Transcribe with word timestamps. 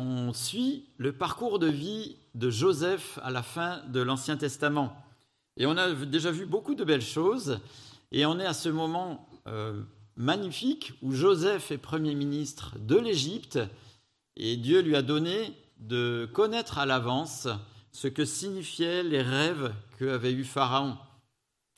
on 0.00 0.32
suit 0.32 0.86
le 0.96 1.12
parcours 1.12 1.58
de 1.58 1.66
vie 1.66 2.16
de 2.34 2.48
Joseph 2.48 3.18
à 3.22 3.30
la 3.30 3.42
fin 3.42 3.82
de 3.88 4.00
l'Ancien 4.00 4.36
Testament. 4.36 4.96
Et 5.56 5.66
on 5.66 5.76
a 5.76 5.92
déjà 5.92 6.30
vu 6.30 6.46
beaucoup 6.46 6.74
de 6.74 6.84
belles 6.84 7.02
choses. 7.02 7.60
Et 8.10 8.24
on 8.24 8.40
est 8.40 8.46
à 8.46 8.54
ce 8.54 8.70
moment 8.70 9.28
euh, 9.46 9.82
magnifique 10.16 10.94
où 11.02 11.12
Joseph 11.12 11.70
est 11.70 11.78
Premier 11.78 12.14
ministre 12.14 12.78
de 12.78 12.96
l'Égypte. 12.96 13.58
Et 14.36 14.56
Dieu 14.56 14.80
lui 14.80 14.96
a 14.96 15.02
donné 15.02 15.52
de 15.78 16.28
connaître 16.32 16.78
à 16.78 16.86
l'avance 16.86 17.48
ce 17.92 18.08
que 18.08 18.24
signifiaient 18.24 19.02
les 19.02 19.22
rêves 19.22 19.74
qu'avait 19.98 20.32
eu 20.32 20.44
Pharaon. 20.44 20.96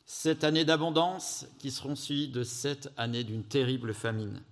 Sept 0.07 0.45
années 0.45 0.65
d'abondance 0.65 1.47
qui 1.59 1.71
seront 1.73 1.97
suivies 1.97 2.29
de 2.29 2.45
sept 2.45 2.93
années 2.97 3.25
d'une 3.25 3.45
terrible 3.45 3.95
famine. 3.95 4.43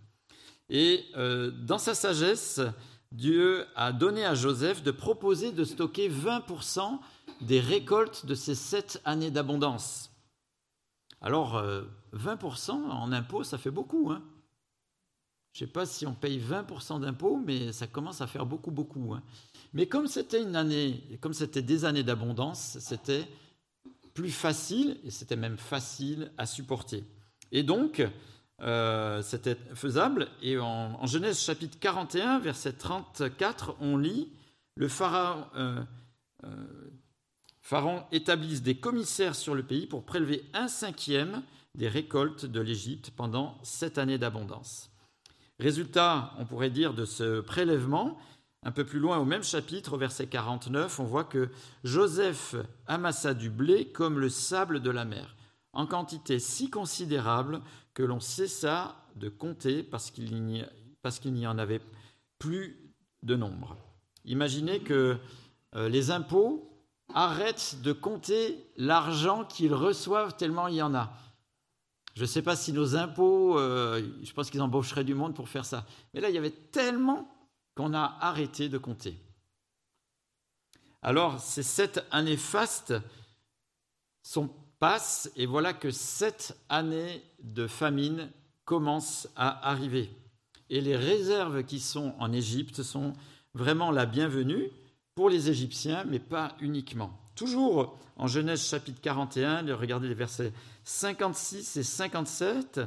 Et 0.70 1.04
euh, 1.16 1.50
dans 1.50 1.78
sa 1.78 1.94
sagesse, 1.94 2.60
Dieu 3.12 3.66
a 3.74 3.92
donné 3.92 4.24
à 4.24 4.34
Joseph 4.34 4.82
de 4.82 4.90
proposer 4.90 5.52
de 5.52 5.64
stocker 5.64 6.08
20% 6.08 6.98
des 7.40 7.60
récoltes 7.60 8.26
de 8.26 8.34
ces 8.34 8.54
sept 8.54 9.00
années 9.04 9.30
d'abondance. 9.30 10.10
Alors, 11.20 11.62
20% 12.14 12.70
euh, 12.70 12.90
en 12.90 13.12
impôts, 13.12 13.44
ça 13.44 13.58
fait 13.58 13.70
beaucoup. 13.70 14.10
Hein 14.10 14.22
Je 15.52 15.64
ne 15.64 15.66
sais 15.66 15.72
pas 15.72 15.86
si 15.86 16.06
on 16.06 16.14
paye 16.14 16.38
20% 16.38 17.00
d'impôts, 17.00 17.42
mais 17.44 17.72
ça 17.72 17.86
commence 17.86 18.20
à 18.20 18.26
faire 18.26 18.46
beaucoup, 18.46 18.70
beaucoup. 18.70 19.12
Hein 19.14 19.22
mais 19.72 19.86
comme 19.86 20.06
c'était 20.06 20.42
une 20.42 20.56
année, 20.56 21.18
comme 21.20 21.32
c'était 21.32 21.62
des 21.62 21.84
années 21.84 22.02
d'abondance, 22.02 22.78
c'était 22.80 23.26
plus 24.14 24.30
facile, 24.30 24.98
et 25.04 25.10
c'était 25.10 25.36
même 25.36 25.56
facile 25.56 26.32
à 26.36 26.46
supporter. 26.46 27.04
Et 27.52 27.62
donc, 27.62 28.02
euh, 28.62 29.22
c'était 29.22 29.56
faisable. 29.74 30.28
Et 30.42 30.58
en, 30.58 31.06
Genèse 31.06 31.40
chapitre 31.40 31.78
41, 31.78 32.40
verset 32.40 32.74
34, 32.74 33.76
on 33.80 33.96
lit 33.96 34.28
le 34.76 34.88
pharaon, 34.88 35.46
euh, 35.56 35.82
euh, 36.44 36.90
des 38.62 38.76
commissaires 38.76 39.34
sur 39.34 39.54
le 39.54 39.62
pays 39.62 39.86
pour 39.86 40.04
prélever 40.04 40.44
un 40.54 40.68
cinquième 40.68 41.42
des 41.74 41.88
récoltes 41.88 42.46
de 42.46 42.60
l'Égypte 42.60 43.10
pendant 43.16 43.58
sept 43.62 43.98
années 43.98 44.18
d'abondance. 44.18 44.90
Résultat, 45.58 46.32
on 46.38 46.46
pourrait 46.46 46.70
dire, 46.70 46.94
de 46.94 47.04
ce 47.04 47.40
prélèvement, 47.40 48.18
un 48.62 48.72
peu 48.72 48.84
plus 48.84 48.98
loin 48.98 49.18
au 49.18 49.24
même 49.24 49.42
chapitre, 49.42 49.94
au 49.94 49.98
verset 49.98 50.26
49, 50.26 51.00
on 51.00 51.04
voit 51.04 51.24
que 51.24 51.48
Joseph 51.84 52.54
amassa 52.86 53.34
du 53.34 53.50
blé 53.50 53.86
comme 53.86 54.18
le 54.18 54.28
sable 54.28 54.80
de 54.80 54.90
la 54.90 55.04
mer, 55.04 55.36
en 55.72 55.86
quantité 55.86 56.38
si 56.38 56.70
considérable 56.70 57.62
que 57.94 58.02
l'on 58.02 58.20
cessa 58.20 58.96
de 59.16 59.28
compter 59.28 59.82
parce 59.82 60.10
qu'il 60.10 60.34
n'y 61.34 61.46
en 61.46 61.58
avait 61.58 61.80
plus 62.38 62.94
de 63.22 63.36
nombre. 63.36 63.76
Imaginez 64.24 64.80
que 64.80 65.18
euh, 65.74 65.88
les 65.88 66.10
impôts 66.10 66.66
arrêtent 67.14 67.80
de 67.82 67.92
compter 67.92 68.64
l'argent 68.76 69.44
qu'ils 69.44 69.74
reçoivent 69.74 70.36
tellement 70.36 70.68
il 70.68 70.76
y 70.76 70.82
en 70.82 70.94
a. 70.94 71.12
Je 72.14 72.22
ne 72.22 72.26
sais 72.26 72.42
pas 72.42 72.56
si 72.56 72.72
nos 72.72 72.96
impôts, 72.96 73.58
euh, 73.58 74.02
je 74.22 74.32
pense 74.32 74.50
qu'ils 74.50 74.62
embaucheraient 74.62 75.04
du 75.04 75.14
monde 75.14 75.34
pour 75.34 75.48
faire 75.48 75.64
ça. 75.64 75.86
Mais 76.12 76.20
là, 76.20 76.28
il 76.28 76.34
y 76.34 76.38
avait 76.38 76.50
tellement 76.50 77.28
qu'on 77.76 77.94
a 77.94 78.16
arrêté 78.20 78.68
de 78.68 78.78
compter. 78.78 79.16
Alors, 81.02 81.40
ces 81.40 81.62
sept 81.62 82.04
années 82.10 82.36
fastes 82.36 82.94
sont, 84.22 84.50
passent 84.80 85.30
et 85.36 85.46
voilà 85.46 85.72
que 85.72 85.90
sept 85.90 86.56
années 86.68 87.22
de 87.42 87.68
famine 87.68 88.30
commencent 88.64 89.28
à 89.36 89.68
arriver. 89.68 90.10
Et 90.70 90.80
les 90.80 90.96
réserves 90.96 91.64
qui 91.64 91.78
sont 91.78 92.14
en 92.18 92.32
Égypte 92.32 92.82
sont 92.82 93.12
vraiment 93.54 93.90
la 93.90 94.06
bienvenue 94.06 94.70
pour 95.14 95.28
les 95.28 95.50
Égyptiens, 95.50 96.04
mais 96.04 96.18
pas 96.18 96.56
uniquement. 96.60 97.20
Toujours 97.34 97.98
en 98.16 98.26
Genèse 98.26 98.66
chapitre 98.66 99.00
41, 99.00 99.74
regardez 99.74 100.08
les 100.08 100.14
versets 100.14 100.52
56 100.84 101.76
et 101.76 101.82
57, 101.82 102.80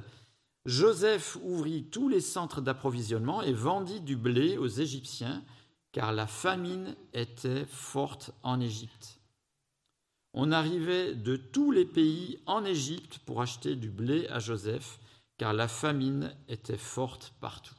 Joseph 0.65 1.37
ouvrit 1.43 1.83
tous 1.83 2.09
les 2.09 2.21
centres 2.21 2.61
d'approvisionnement 2.61 3.41
et 3.41 3.53
vendit 3.53 4.01
du 4.01 4.15
blé 4.15 4.57
aux 4.57 4.67
Égyptiens, 4.67 5.43
car 5.91 6.11
la 6.11 6.25
famine 6.25 6.95
était 7.13 7.65
forte 7.65 8.31
en 8.41 8.59
Égypte. 8.61 9.19
On 10.33 10.51
arrivait 10.51 11.13
de 11.13 11.35
tous 11.35 11.71
les 11.71 11.85
pays 11.85 12.39
en 12.47 12.65
Égypte 12.65 13.19
pour 13.25 13.41
acheter 13.41 13.75
du 13.75 13.89
blé 13.89 14.27
à 14.29 14.39
Joseph, 14.39 14.99
car 15.37 15.53
la 15.53 15.67
famine 15.67 16.35
était 16.47 16.77
forte 16.77 17.33
partout. 17.39 17.75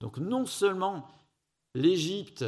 Donc 0.00 0.18
non 0.18 0.46
seulement 0.46 1.08
l'Égypte 1.74 2.44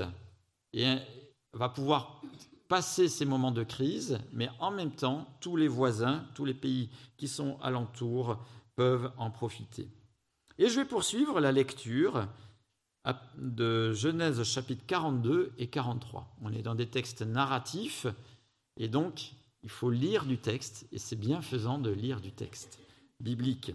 va 1.52 1.68
pouvoir 1.68 2.22
passer 2.68 3.08
ces 3.08 3.24
moments 3.24 3.52
de 3.52 3.64
crise, 3.64 4.18
mais 4.32 4.48
en 4.60 4.70
même 4.70 4.92
temps, 4.92 5.26
tous 5.40 5.56
les 5.56 5.68
voisins, 5.68 6.24
tous 6.34 6.44
les 6.44 6.54
pays 6.54 6.90
qui 7.16 7.28
sont 7.28 7.58
alentours 7.62 8.38
peuvent 8.76 9.10
en 9.16 9.30
profiter. 9.30 9.88
Et 10.58 10.68
je 10.68 10.80
vais 10.80 10.84
poursuivre 10.84 11.40
la 11.40 11.52
lecture 11.52 12.26
de 13.38 13.92
Genèse 13.92 14.42
chapitre 14.42 14.84
42 14.86 15.52
et 15.58 15.68
43. 15.68 16.36
On 16.42 16.52
est 16.52 16.62
dans 16.62 16.74
des 16.74 16.88
textes 16.88 17.22
narratifs 17.22 18.06
et 18.76 18.88
donc 18.88 19.32
il 19.62 19.70
faut 19.70 19.90
lire 19.90 20.24
du 20.24 20.38
texte 20.38 20.86
et 20.92 20.98
c'est 20.98 21.16
bien 21.16 21.42
faisant 21.42 21.78
de 21.78 21.90
lire 21.90 22.20
du 22.20 22.32
texte 22.32 22.78
biblique. 23.20 23.72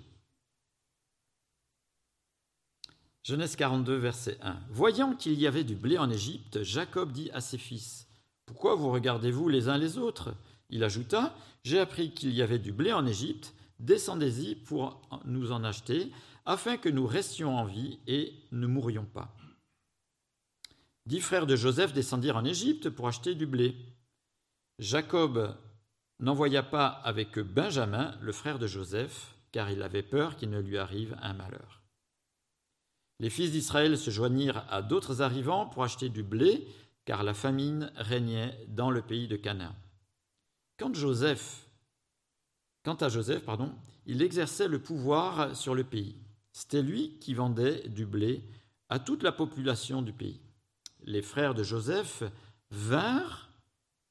Genèse 3.23 3.55
42, 3.55 3.97
verset 3.97 4.37
1. 4.41 4.59
Voyant 4.71 5.15
qu'il 5.15 5.39
y 5.39 5.45
avait 5.45 5.63
du 5.63 5.75
blé 5.75 5.97
en 5.97 6.09
Égypte, 6.09 6.63
Jacob 6.63 7.11
dit 7.11 7.29
à 7.31 7.41
ses 7.41 7.59
fils, 7.59 8.07
Pourquoi 8.45 8.75
vous 8.75 8.89
regardez-vous 8.89 9.47
les 9.47 9.69
uns 9.69 9.77
les 9.77 9.97
autres? 9.97 10.33
Il 10.69 10.83
ajouta, 10.83 11.35
J'ai 11.63 11.79
appris 11.79 12.13
qu'il 12.13 12.33
y 12.33 12.41
avait 12.41 12.57
du 12.57 12.71
blé 12.71 12.93
en 12.93 13.05
Égypte, 13.05 13.53
Descendez-y 13.79 14.55
pour 14.55 15.01
nous 15.25 15.51
en 15.51 15.63
acheter, 15.63 16.11
afin 16.45 16.77
que 16.77 16.89
nous 16.89 17.05
restions 17.05 17.57
en 17.57 17.65
vie 17.65 17.99
et 18.07 18.33
ne 18.51 18.65
mourions 18.65 19.05
pas. 19.05 19.35
Dix 21.05 21.19
frères 21.19 21.47
de 21.47 21.55
Joseph 21.55 21.93
descendirent 21.93 22.37
en 22.37 22.45
Égypte 22.45 22.89
pour 22.89 23.07
acheter 23.07 23.35
du 23.35 23.45
blé. 23.45 23.75
Jacob 24.81 25.55
n'envoya 26.19 26.63
pas 26.63 26.87
avec 26.87 27.37
Benjamin, 27.37 28.17
le 28.19 28.31
frère 28.31 28.57
de 28.57 28.65
Joseph, 28.65 29.35
car 29.51 29.69
il 29.69 29.83
avait 29.83 30.01
peur 30.01 30.35
qu'il 30.35 30.49
ne 30.49 30.59
lui 30.59 30.79
arrive 30.79 31.15
un 31.21 31.33
malheur. 31.33 31.83
Les 33.19 33.29
fils 33.29 33.51
d'Israël 33.51 33.95
se 33.95 34.09
joignirent 34.09 34.65
à 34.71 34.81
d'autres 34.81 35.21
arrivants 35.21 35.67
pour 35.67 35.83
acheter 35.83 36.09
du 36.09 36.23
blé, 36.23 36.67
car 37.05 37.21
la 37.21 37.35
famine 37.35 37.91
régnait 37.95 38.57
dans 38.69 38.89
le 38.89 39.03
pays 39.03 39.27
de 39.27 39.35
Canaan. 39.35 39.75
Quant 40.79 40.89
à 40.89 40.93
Joseph, 43.09 43.45
pardon, 43.45 43.71
il 44.07 44.23
exerçait 44.23 44.67
le 44.67 44.79
pouvoir 44.79 45.55
sur 45.55 45.75
le 45.75 45.83
pays. 45.83 46.15
C'était 46.53 46.81
lui 46.81 47.19
qui 47.19 47.35
vendait 47.35 47.87
du 47.87 48.07
blé 48.07 48.41
à 48.89 48.97
toute 48.97 49.21
la 49.21 49.31
population 49.31 50.01
du 50.01 50.11
pays. 50.11 50.41
Les 51.03 51.21
frères 51.21 51.53
de 51.53 51.61
Joseph 51.61 52.23
vinrent 52.71 53.50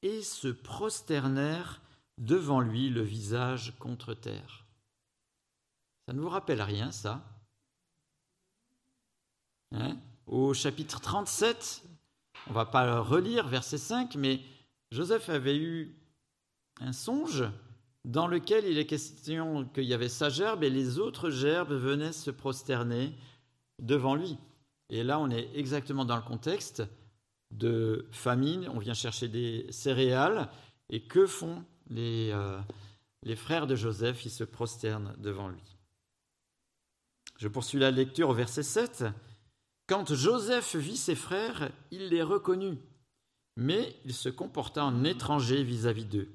et 0.03 0.23
se 0.23 0.49
prosternèrent 0.49 1.81
devant 2.19 2.61
lui 2.61 2.91
le 2.91 3.03
visage 3.03 3.75
contre 3.79 4.15
terre. 4.15 4.67
Ça 6.07 6.13
ne 6.13 6.21
vous 6.21 6.29
rappelle 6.29 6.63
rien, 6.63 6.91
ça? 6.91 7.23
Hein? 9.73 9.97
Au 10.27 10.55
chapitre 10.55 11.01
37, 11.01 11.85
on 12.49 12.53
va 12.53 12.67
pas 12.67 13.01
relire 13.01 13.49
verset 13.49 13.79
5, 13.79 14.17
mais 14.17 14.41
Joseph 14.91 15.29
avait 15.29 15.57
eu 15.57 15.97
un 16.81 16.93
songe 16.93 17.45
dans 18.05 18.27
lequel 18.27 18.65
il 18.65 18.79
est 18.79 18.87
question 18.87 19.67
qu'il 19.67 19.85
y 19.85 19.95
avait 19.95 20.09
sa 20.09 20.31
gerbe 20.31 20.65
et 20.65 20.71
les 20.71 20.99
autres 20.99 21.31
gerbes 21.31 21.73
venaient 21.73 22.13
se 22.13 22.31
prosterner 22.31 23.15
devant 23.79 24.15
lui. 24.15 24.39
Et 24.89 25.05
là, 25.05 25.21
on 25.21 25.31
est 25.31 25.51
exactement 25.55 26.05
dans 26.05 26.17
le 26.17 26.23
contexte 26.23 26.83
de 27.51 28.07
famine, 28.13 28.69
on 28.69 28.79
vient 28.79 28.95
chercher 28.95 29.29
des 29.29 29.67
céréales, 29.71 30.49
et 30.89 31.01
que 31.03 31.27
font 31.27 31.65
les, 31.89 32.31
euh, 32.33 32.61
frères 33.37 33.67
de 33.67 33.77
Joseph 33.77 34.25
Ils 34.25 34.31
se 34.31 34.45
prosternent 34.45 35.15
devant 35.19 35.49
lui. 35.49 35.77
Je 37.37 37.49
poursuis 37.49 37.79
la 37.79 37.91
lecture 37.91 38.29
au 38.29 38.35
verset 38.35 38.63
7. 38.63 39.05
Quand 39.87 40.15
Joseph 40.15 40.77
vit 40.77 40.97
ses 40.97 41.15
frères, 41.15 41.71
il 41.91 42.09
les 42.09 42.23
reconnut, 42.23 42.79
mais 43.57 43.97
il 44.05 44.15
se 44.15 44.29
comporta 44.29 44.85
en 44.85 45.05
étranger 45.05 45.65
vis-à-vis 45.65 46.05
d'eux. 46.05 46.29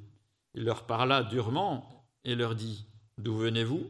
Il 0.55 0.63
leur 0.63 0.85
parla 0.85 1.23
durement 1.23 2.07
et 2.23 2.35
leur 2.35 2.55
dit 2.55 2.85
D'où 3.17 3.37
venez-vous? 3.37 3.89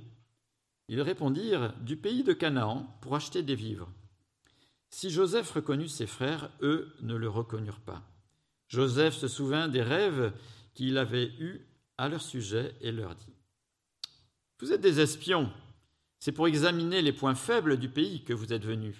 Ils 0.87 1.01
répondirent 1.01 1.73
Du 1.81 1.97
pays 1.97 2.23
de 2.23 2.33
Canaan 2.33 2.85
pour 3.01 3.15
acheter 3.15 3.41
des 3.41 3.55
vivres. 3.55 3.89
Si 4.97 5.09
Joseph 5.09 5.51
reconnut 5.51 5.89
ses 5.89 6.07
frères, 6.07 6.49
eux 6.61 6.95
ne 7.01 7.15
le 7.15 7.27
reconnurent 7.27 7.81
pas. 7.81 8.01
Joseph 8.69 9.13
se 9.13 9.27
souvint 9.27 9.67
des 9.67 9.81
rêves 9.81 10.31
qu'il 10.73 10.97
avait 10.97 11.33
eus 11.37 11.67
à 11.97 12.07
leur 12.07 12.21
sujet 12.21 12.73
et 12.79 12.93
leur 12.93 13.13
dit 13.13 13.33
Vous 14.61 14.71
êtes 14.71 14.79
des 14.79 15.01
espions, 15.01 15.51
c'est 16.21 16.31
pour 16.31 16.47
examiner 16.47 17.01
les 17.01 17.11
points 17.11 17.35
faibles 17.35 17.75
du 17.75 17.89
pays 17.89 18.23
que 18.23 18.31
vous 18.31 18.53
êtes 18.53 18.63
venus. 18.63 18.95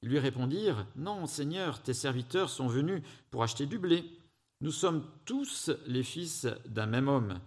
Ils 0.00 0.08
lui 0.08 0.18
répondirent, 0.18 0.86
Non, 0.96 1.26
Seigneur, 1.26 1.82
tes 1.82 1.92
serviteurs 1.92 2.48
sont 2.48 2.66
venus 2.66 3.02
pour 3.30 3.42
acheter 3.42 3.66
du 3.66 3.78
blé. 3.78 4.02
Nous 4.62 4.72
sommes 4.72 5.06
tous 5.26 5.70
les 5.86 6.02
fils 6.02 6.46
d'un 6.64 6.86
même 6.86 7.08
homme. 7.08 7.40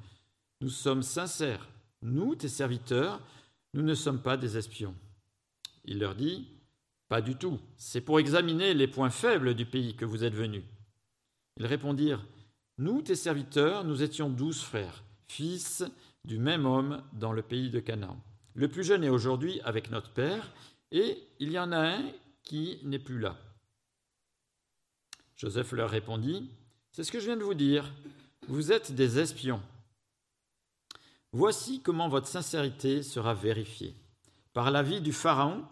Nous 0.61 0.69
sommes 0.69 1.01
sincères. 1.01 1.67
Nous, 2.03 2.35
tes 2.35 2.49
serviteurs, 2.49 3.19
nous 3.73 3.81
ne 3.81 3.95
sommes 3.95 4.21
pas 4.21 4.37
des 4.37 4.57
espions. 4.57 4.93
Il 5.85 5.97
leur 5.97 6.13
dit, 6.13 6.54
Pas 7.07 7.21
du 7.21 7.35
tout, 7.35 7.59
c'est 7.77 8.01
pour 8.01 8.19
examiner 8.19 8.73
les 8.73 8.87
points 8.87 9.09
faibles 9.09 9.53
du 9.53 9.65
pays 9.65 9.95
que 9.95 10.05
vous 10.05 10.23
êtes 10.23 10.33
venus. 10.33 10.63
Ils 11.57 11.65
répondirent, 11.65 12.25
Nous, 12.77 13.01
tes 13.01 13.15
serviteurs, 13.15 13.83
nous 13.83 14.01
étions 14.01 14.29
douze 14.29 14.61
frères, 14.61 15.03
fils 15.27 15.83
du 16.23 16.39
même 16.39 16.65
homme 16.65 17.03
dans 17.13 17.31
le 17.31 17.43
pays 17.43 17.69
de 17.69 17.79
Canaan. 17.79 18.19
Le 18.55 18.67
plus 18.67 18.83
jeune 18.83 19.03
est 19.03 19.09
aujourd'hui 19.09 19.61
avec 19.61 19.91
notre 19.91 20.11
père, 20.11 20.51
et 20.91 21.17
il 21.39 21.51
y 21.51 21.59
en 21.59 21.71
a 21.71 21.77
un 21.77 22.11
qui 22.43 22.79
n'est 22.83 22.99
plus 22.99 23.19
là. 23.19 23.37
Joseph 25.35 25.73
leur 25.73 25.89
répondit, 25.89 26.49
C'est 26.91 27.03
ce 27.03 27.11
que 27.11 27.19
je 27.19 27.25
viens 27.25 27.37
de 27.37 27.43
vous 27.43 27.53
dire, 27.53 27.91
vous 28.47 28.71
êtes 28.71 28.93
des 28.93 29.19
espions. 29.19 29.61
Voici 31.33 31.81
comment 31.81 32.07
votre 32.07 32.27
sincérité 32.27 33.03
sera 33.03 33.33
vérifiée. 33.33 33.93
Par 34.53 34.71
l'avis 34.71 35.01
du 35.01 35.11
Pharaon, 35.11 35.65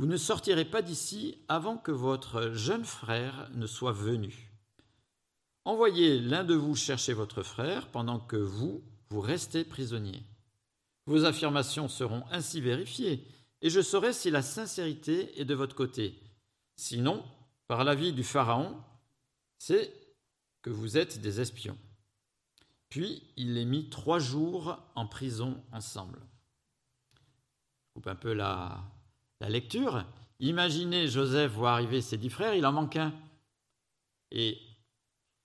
vous 0.00 0.06
ne 0.06 0.16
sortirez 0.16 0.64
pas 0.64 0.80
d'ici 0.80 1.36
avant 1.46 1.76
que 1.76 1.90
votre 1.90 2.52
jeune 2.52 2.86
frère 2.86 3.50
ne 3.52 3.66
soit 3.66 3.92
venu. 3.92 4.50
Envoyez 5.66 6.18
l'un 6.20 6.42
de 6.42 6.54
vous 6.54 6.74
chercher 6.74 7.12
votre 7.12 7.42
frère 7.42 7.86
pendant 7.88 8.18
que 8.18 8.36
vous, 8.36 8.82
vous 9.10 9.20
restez 9.20 9.62
prisonnier. 9.62 10.22
Vos 11.04 11.26
affirmations 11.26 11.86
seront 11.88 12.24
ainsi 12.30 12.62
vérifiées, 12.62 13.28
et 13.60 13.68
je 13.68 13.82
saurai 13.82 14.14
si 14.14 14.30
la 14.30 14.40
sincérité 14.40 15.38
est 15.38 15.44
de 15.44 15.54
votre 15.54 15.76
côté. 15.76 16.18
Sinon, 16.76 17.22
par 17.68 17.84
l'avis 17.84 18.14
du 18.14 18.24
Pharaon, 18.24 18.82
c'est 19.58 19.92
que 20.62 20.70
vous 20.70 20.96
êtes 20.96 21.20
des 21.20 21.42
espions. 21.42 21.76
Puis 22.88 23.22
il 23.36 23.52
les 23.52 23.66
mit 23.66 23.90
trois 23.90 24.18
jours 24.18 24.82
en 24.94 25.06
prison 25.06 25.62
ensemble. 25.72 26.20
Coupe 27.92 28.06
un 28.06 28.16
peu 28.16 28.32
la, 28.32 28.82
lecture. 29.48 30.04
Imaginez 30.38 31.08
Joseph 31.08 31.52
voir 31.52 31.74
arriver 31.74 32.00
ses 32.00 32.18
dix 32.18 32.30
frères, 32.30 32.54
il 32.54 32.66
en 32.66 32.72
manque 32.72 32.96
un. 32.96 33.14
Et 34.30 34.58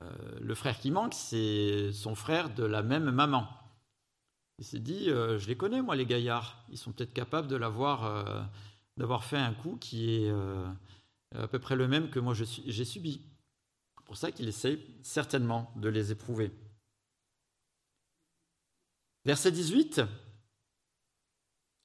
euh, 0.04 0.40
le 0.40 0.56
frère 0.56 0.80
qui 0.80 0.92
manque, 0.92 1.14
c'est 1.14 1.92
son 1.92 2.16
frère 2.16 2.54
de 2.54 2.64
la 2.64 2.84
même 2.84 3.10
maman. 3.12 3.48
Il 4.60 4.66
s'est 4.66 4.80
dit, 4.80 5.10
euh, 5.10 5.38
je 5.38 5.48
les 5.48 5.58
connais, 5.58 5.82
moi, 5.82 5.96
les 5.96 6.06
gaillards. 6.06 6.64
Ils 6.70 6.78
sont 6.78 6.92
peut-être 6.92 7.14
capables 7.14 7.48
de 7.48 7.56
l'avoir, 7.56 8.06
euh, 8.06 8.42
d'avoir 8.98 9.24
fait 9.24 9.38
un 9.38 9.54
coup 9.54 9.78
qui 9.78 10.14
est 10.14 10.32
à 11.36 11.48
peu 11.48 11.60
près 11.60 11.76
le 11.76 11.88
même 11.88 12.10
que 12.10 12.20
moi 12.20 12.34
j'ai 12.34 12.86
subi. 12.86 13.22
C'est 13.98 14.06
pour 14.06 14.18
ça 14.18 14.32
qu'il 14.32 14.48
essaie 14.48 14.80
certainement 15.04 15.74
de 15.76 15.90
les 15.90 16.12
éprouver. 16.12 16.52
Verset 19.26 19.52
18. 19.52 20.02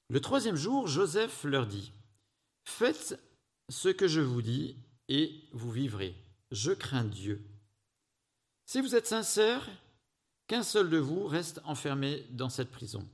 Le 0.09 0.21
troisième 0.21 0.55
jour, 0.55 0.87
Joseph 0.87 1.43
leur 1.43 1.65
dit, 1.65 1.91
Faites 2.63 3.19
ce 3.69 3.89
que 3.89 4.07
je 4.07 4.21
vous 4.21 4.41
dis 4.41 4.77
et 5.07 5.43
vous 5.51 5.71
vivrez. 5.71 6.15
Je 6.51 6.71
crains 6.71 7.03
Dieu. 7.03 7.45
Si 8.65 8.81
vous 8.81 8.95
êtes 8.95 9.07
sincères, 9.07 9.69
qu'un 10.47 10.63
seul 10.63 10.89
de 10.89 10.97
vous 10.97 11.27
reste 11.27 11.61
enfermé 11.65 12.25
dans 12.31 12.49
cette 12.49 12.71
prison. 12.71 13.07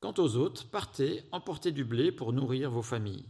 Quant 0.00 0.14
aux 0.16 0.36
autres, 0.36 0.68
partez, 0.70 1.24
emportez 1.30 1.72
du 1.72 1.84
blé 1.84 2.10
pour 2.10 2.32
nourrir 2.32 2.70
vos 2.70 2.82
familles. 2.82 3.26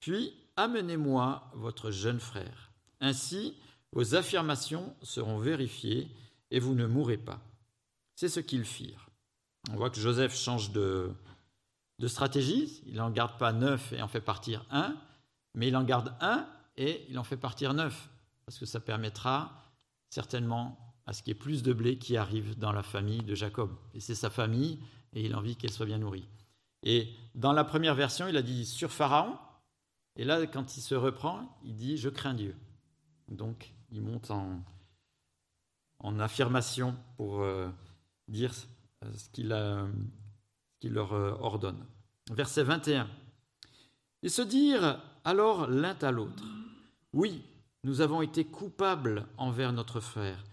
Puis 0.00 0.34
amenez-moi 0.56 1.50
votre 1.54 1.90
jeune 1.90 2.20
frère. 2.20 2.72
Ainsi, 3.00 3.56
vos 3.92 4.14
affirmations 4.14 4.94
seront 5.02 5.38
vérifiées 5.38 6.08
et 6.50 6.58
vous 6.58 6.74
ne 6.74 6.86
mourrez 6.86 7.16
pas. 7.16 7.40
C'est 8.16 8.28
ce 8.28 8.40
qu'ils 8.40 8.64
firent. 8.64 9.08
On 9.70 9.76
voit 9.76 9.90
que 9.90 10.00
Joseph 10.00 10.36
change 10.36 10.72
de, 10.72 11.10
stratégie. 12.06 12.82
Il 12.86 12.96
n'en 12.96 13.10
garde 13.10 13.38
pas 13.38 13.52
neuf 13.52 13.92
et 13.92 14.02
en 14.02 14.08
fait 14.08 14.20
partir 14.20 14.64
un, 14.70 14.96
mais 15.54 15.68
il 15.68 15.76
en 15.76 15.84
garde 15.84 16.14
un 16.20 16.46
et 16.76 17.04
il 17.08 17.18
en 17.18 17.24
fait 17.24 17.36
partir 17.36 17.74
neuf, 17.74 18.08
parce 18.46 18.58
que 18.58 18.66
ça 18.66 18.80
permettra 18.80 19.74
certainement 20.08 20.78
à 21.06 21.12
ce 21.12 21.22
qu'il 21.22 21.32
y 21.32 21.36
ait 21.36 21.38
plus 21.38 21.62
de 21.62 21.72
blé 21.72 21.98
qui 21.98 22.16
arrive 22.16 22.58
dans 22.58 22.72
la 22.72 22.82
famille 22.82 23.22
de 23.22 23.34
Jacob. 23.34 23.70
Et 23.94 24.00
c'est 24.00 24.14
sa 24.14 24.30
famille, 24.30 24.78
et 25.12 25.24
il 25.24 25.34
a 25.34 25.38
envie 25.38 25.56
qu'elle 25.56 25.72
soit 25.72 25.86
bien 25.86 25.98
nourrie. 25.98 26.28
Et 26.82 27.12
dans 27.34 27.52
la 27.52 27.64
première 27.64 27.94
version, 27.94 28.28
il 28.28 28.36
a 28.36 28.42
dit 28.42 28.64
sur 28.64 28.92
Pharaon, 28.92 29.36
et 30.16 30.24
là, 30.24 30.46
quand 30.46 30.76
il 30.76 30.80
se 30.80 30.94
reprend, 30.94 31.58
il 31.64 31.74
dit 31.74 31.96
je 31.96 32.08
crains 32.08 32.34
Dieu. 32.34 32.56
Donc, 33.28 33.72
il 33.90 34.02
monte 34.02 34.30
en, 34.30 34.62
affirmation 36.18 36.96
pour 37.16 37.42
euh, 37.42 37.68
dire 38.28 38.52
euh, 39.04 39.12
ce 39.14 39.28
qu'il 39.30 39.52
leur 40.88 41.12
euh, 41.12 41.32
ordonne. 41.40 41.84
Verset 42.30 42.62
21. 42.62 43.08
Et 44.22 44.28
se 44.28 44.42
dire 44.42 45.02
alors 45.24 45.68
l'un 45.68 45.96
à 46.00 46.10
l'autre, 46.10 46.44
oui, 47.12 47.42
nous 47.84 48.00
avons 48.00 48.22
été 48.22 48.44
coupables 48.44 49.26
envers 49.36 49.72
notre 49.72 50.00
frère. 50.00 50.44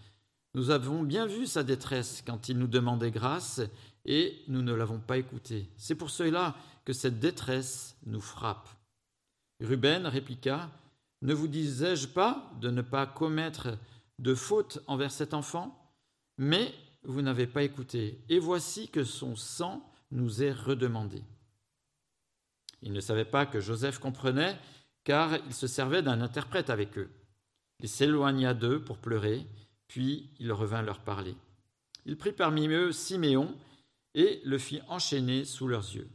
Nous 0.54 0.70
avons 0.70 1.02
bien 1.02 1.26
vu 1.26 1.46
sa 1.46 1.62
détresse 1.62 2.22
quand 2.26 2.48
il 2.48 2.58
nous 2.58 2.66
demandait 2.66 3.10
grâce 3.10 3.60
et 4.04 4.42
nous 4.48 4.62
ne 4.62 4.72
l'avons 4.72 4.98
pas 4.98 5.18
écouté. 5.18 5.68
C'est 5.76 5.94
pour 5.94 6.10
cela 6.10 6.56
que 6.84 6.92
cette 6.92 7.20
détresse 7.20 7.96
nous 8.06 8.20
frappe. 8.20 8.68
Ruben 9.60 10.06
répliqua, 10.06 10.70
Ne 11.20 11.34
vous 11.34 11.48
disais-je 11.48 12.08
pas 12.08 12.50
de 12.60 12.70
ne 12.70 12.80
pas 12.80 13.06
commettre 13.06 13.76
de 14.18 14.34
faute 14.34 14.78
envers 14.86 15.10
cet 15.10 15.34
enfant? 15.34 15.76
Mais 16.38 16.72
vous 17.02 17.22
n'avez 17.22 17.46
pas 17.46 17.62
écouté, 17.62 18.20
et 18.28 18.38
voici 18.38 18.88
que 18.88 19.04
son 19.04 19.36
sang 19.36 19.88
nous 20.10 20.42
est 20.42 20.52
redemandé. 20.52 21.22
Il 22.82 22.92
ne 22.92 23.00
savait 23.00 23.24
pas 23.24 23.46
que 23.46 23.60
Joseph 23.60 23.98
comprenait, 23.98 24.58
car 25.04 25.36
il 25.46 25.54
se 25.54 25.66
servait 25.66 26.02
d'un 26.02 26.20
interprète 26.20 26.70
avec 26.70 26.98
eux. 26.98 27.10
Il 27.80 27.88
s'éloigna 27.88 28.54
d'eux 28.54 28.82
pour 28.82 28.98
pleurer, 28.98 29.46
puis 29.86 30.30
il 30.38 30.52
revint 30.52 30.82
leur 30.82 31.00
parler. 31.00 31.36
Il 32.06 32.16
prit 32.16 32.32
parmi 32.32 32.68
eux 32.68 32.92
Siméon 32.92 33.54
et 34.14 34.40
le 34.44 34.58
fit 34.58 34.80
enchaîner 34.88 35.44
sous 35.44 35.68
leurs 35.68 35.94
yeux. 35.94 36.08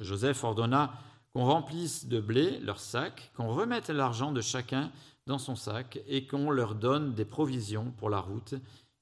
Joseph 0.00 0.42
ordonna 0.44 0.98
qu'on 1.32 1.44
remplisse 1.44 2.06
de 2.06 2.20
blé 2.20 2.58
leurs 2.60 2.80
sacs, 2.80 3.32
qu'on 3.34 3.52
remette 3.52 3.90
l'argent 3.90 4.32
de 4.32 4.40
chacun 4.40 4.92
dans 5.26 5.38
son 5.38 5.56
sac 5.56 5.98
et 6.06 6.26
qu'on 6.26 6.50
leur 6.50 6.74
donne 6.74 7.14
des 7.14 7.24
provisions 7.24 7.90
pour 7.92 8.10
la 8.10 8.20
route 8.20 8.54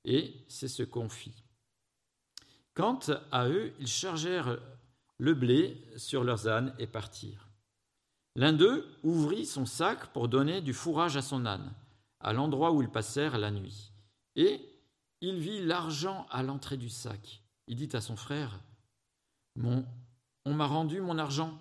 et 0.05 0.35
c'est 0.49 0.69
ce 0.69 0.83
qu'on 0.83 1.09
fit. 1.09 1.35
Quant 2.75 3.01
à 3.31 3.49
eux, 3.49 3.73
ils 3.81 3.87
chargèrent 3.87 4.59
le 5.19 5.35
blé 5.35 5.81
sur 5.97 6.25
leurs 6.25 6.49
ânes 6.49 6.75
et 6.79 6.87
partirent. 6.87 7.49
L'un 8.35 8.53
d'eux 8.53 8.87
ouvrit 9.03 9.45
son 9.45 9.67
sac 9.67 10.13
pour 10.13 10.29
donner 10.29 10.61
du 10.63 10.73
fourrage 10.73 11.17
à 11.17 11.23
son 11.23 11.45
âne, 11.45 11.73
à 12.21 12.33
l'endroit 12.33 12.73
où 12.73 12.81
ils 12.81 12.89
passèrent 12.89 13.39
la 13.39 13.51
nuit. 13.51 13.93
Et 14.37 14.61
il 15.21 15.39
vit 15.39 15.65
l'argent 15.65 16.27
à 16.31 16.43
l'entrée 16.43 16.79
du 16.79 16.89
sac. 16.89 17.43
Il 17.69 17.77
dit 17.77 17.95
à 17.95 18.01
son 18.01 18.17
frère, 18.17 18.59
mon, 19.57 19.85
On 20.47 20.55
m'a 20.55 20.67
rendu 20.67 21.01
mon 21.01 21.19
argent, 21.19 21.59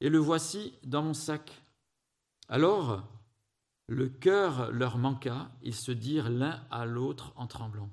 et 0.00 0.10
le 0.10 0.18
voici 0.18 0.74
dans 0.84 1.02
mon 1.02 1.14
sac. 1.14 1.62
Alors 2.48 3.02
le 3.88 4.08
cœur 4.08 4.70
leur 4.70 4.96
manqua, 4.96 5.50
ils 5.62 5.74
se 5.74 5.92
dirent 5.92 6.30
l'un 6.30 6.64
à 6.70 6.86
l'autre 6.86 7.32
en 7.36 7.46
tremblant, 7.46 7.90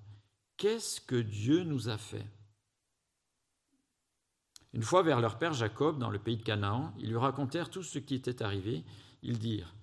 Qu'est-ce 0.58 1.02
que 1.02 1.16
Dieu 1.16 1.64
nous 1.64 1.90
a 1.90 1.98
fait? 1.98 2.26
Une 4.74 4.84
fois 4.84 5.02
vers 5.02 5.20
leur 5.20 5.40
père 5.40 5.54
Jacob, 5.54 5.98
dans 5.98 6.12
le 6.12 6.20
pays 6.20 6.38
de 6.38 6.44
Canaan, 6.44 6.94
ils 7.00 7.10
lui 7.10 7.18
racontèrent 7.18 7.70
tout 7.70 7.84
ce 7.84 8.00
qui 8.00 8.16
était 8.16 8.44
arrivé. 8.44 8.84
Ils 9.24 9.40
dirent, 9.40 9.74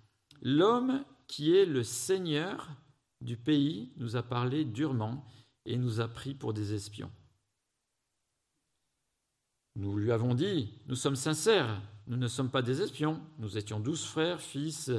L'homme 0.42 1.04
qui 1.26 1.56
est 1.56 1.66
le 1.66 1.82
Seigneur 1.82 2.68
du 3.20 3.36
pays 3.36 3.92
nous 3.96 4.16
a 4.16 4.22
parlé 4.22 4.64
durement 4.64 5.24
et 5.64 5.76
nous 5.76 6.00
a 6.00 6.08
pris 6.08 6.34
pour 6.34 6.52
des 6.52 6.74
espions. 6.74 7.10
Nous 9.74 9.98
lui 9.98 10.12
avons 10.12 10.34
dit, 10.34 10.72
nous 10.86 10.94
sommes 10.94 11.16
sincères, 11.16 11.82
nous 12.06 12.16
ne 12.16 12.28
sommes 12.28 12.50
pas 12.50 12.62
des 12.62 12.80
espions, 12.80 13.20
nous 13.38 13.58
étions 13.58 13.80
douze 13.80 14.04
frères, 14.04 14.40
fils 14.40 14.90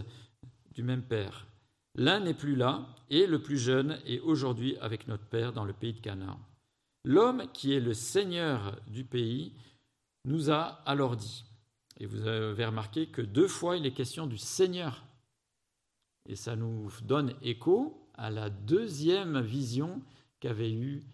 du 0.72 0.84
même 0.84 1.02
Père. 1.02 1.48
L'un 1.96 2.20
n'est 2.20 2.36
plus 2.36 2.56
là, 2.56 2.88
et 3.10 3.26
le 3.26 3.42
plus 3.42 3.58
jeune 3.58 3.98
est 4.06 4.20
aujourd'hui 4.20 4.78
avec 4.78 5.08
notre 5.08 5.26
Père 5.26 5.54
dans 5.54 5.66
le 5.66 5.74
pays 5.74 5.94
de 5.94 6.00
Canaan. 6.00 6.40
L'homme 7.04 7.44
qui 7.54 7.74
est 7.74 7.80
le 7.80 7.94
Seigneur 7.94 8.80
du 8.88 9.04
pays 9.04 9.54
nous 10.28 10.52
a 10.52 10.82
alors 10.86 11.16
dit, 11.16 11.46
et 12.00 12.06
vous 12.06 12.28
avez 12.28 12.66
remarqué 12.66 13.08
que 13.08 13.22
deux 13.22 13.48
fois 13.48 13.78
il 13.78 13.86
est 13.86 13.94
question 13.94 14.28
du 14.28 14.38
Seigneur. 14.38 15.06
Et 16.28 16.36
ça 16.36 16.56
nous 16.56 16.92
donne 17.04 17.34
écho 17.42 18.10
à 18.14 18.30
la 18.30 18.50
deuxième 18.50 19.40
vision 19.40 20.02
qu'avait 20.40 20.72
eue 20.72 21.06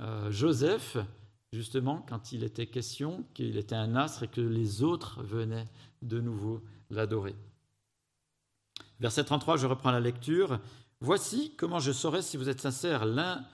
euh, 0.00 0.30
Joseph, 0.30 0.96
justement, 1.52 2.04
quand 2.08 2.32
il 2.32 2.44
était 2.44 2.66
question 2.66 3.26
qu'il 3.34 3.56
était 3.56 3.74
un 3.74 3.96
astre 3.96 4.22
et 4.22 4.28
que 4.28 4.40
les 4.40 4.82
autres 4.82 5.22
venaient 5.22 5.66
de 6.02 6.20
nouveau 6.20 6.62
l'adorer. 6.90 7.34
Verset 9.00 9.24
33, 9.24 9.56
je 9.56 9.66
reprends 9.66 9.90
la 9.90 10.00
lecture. 10.00 10.60
Voici 11.00 11.54
comment 11.56 11.80
je 11.80 11.92
saurai 11.92 12.22
si 12.22 12.36
vous 12.36 12.48
êtes 12.48 12.60
sincère. 12.60 13.04
L'un 13.04 13.44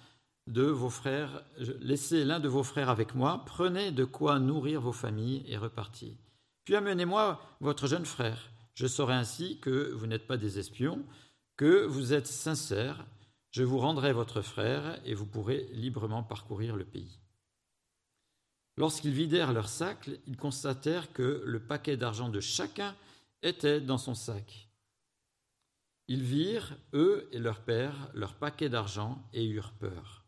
de 0.46 0.62
vos 0.62 0.90
frères, 0.90 1.42
laissez 1.80 2.24
l'un 2.24 2.40
de 2.40 2.48
vos 2.48 2.62
frères 2.62 2.88
avec 2.88 3.14
moi, 3.14 3.44
prenez 3.46 3.90
de 3.90 4.04
quoi 4.04 4.38
nourrir 4.38 4.80
vos 4.80 4.92
familles 4.92 5.44
et 5.46 5.56
repartez. 5.56 6.16
Puis 6.64 6.76
amenez-moi 6.76 7.40
votre 7.60 7.86
jeune 7.86 8.06
frère. 8.06 8.50
Je 8.74 8.86
saurai 8.86 9.14
ainsi 9.14 9.58
que 9.60 9.92
vous 9.92 10.06
n'êtes 10.06 10.26
pas 10.26 10.36
des 10.36 10.58
espions, 10.58 11.04
que 11.56 11.86
vous 11.86 12.12
êtes 12.12 12.26
sincères. 12.26 13.06
Je 13.50 13.62
vous 13.62 13.78
rendrai 13.78 14.12
votre 14.12 14.42
frère 14.42 15.00
et 15.04 15.14
vous 15.14 15.26
pourrez 15.26 15.68
librement 15.72 16.22
parcourir 16.22 16.76
le 16.76 16.84
pays. 16.84 17.18
Lorsqu'ils 18.76 19.14
vidèrent 19.14 19.54
leur 19.54 19.68
sac, 19.68 20.10
ils 20.26 20.36
constatèrent 20.36 21.12
que 21.12 21.42
le 21.46 21.60
paquet 21.60 21.96
d'argent 21.96 22.28
de 22.28 22.40
chacun 22.40 22.94
était 23.42 23.80
dans 23.80 23.96
son 23.96 24.14
sac. 24.14 24.68
Ils 26.08 26.22
virent, 26.22 26.76
eux 26.92 27.28
et 27.32 27.38
leur 27.38 27.60
père, 27.62 28.10
leur 28.12 28.34
paquet 28.34 28.68
d'argent 28.68 29.26
et 29.32 29.46
eurent 29.46 29.72
peur. 29.72 30.25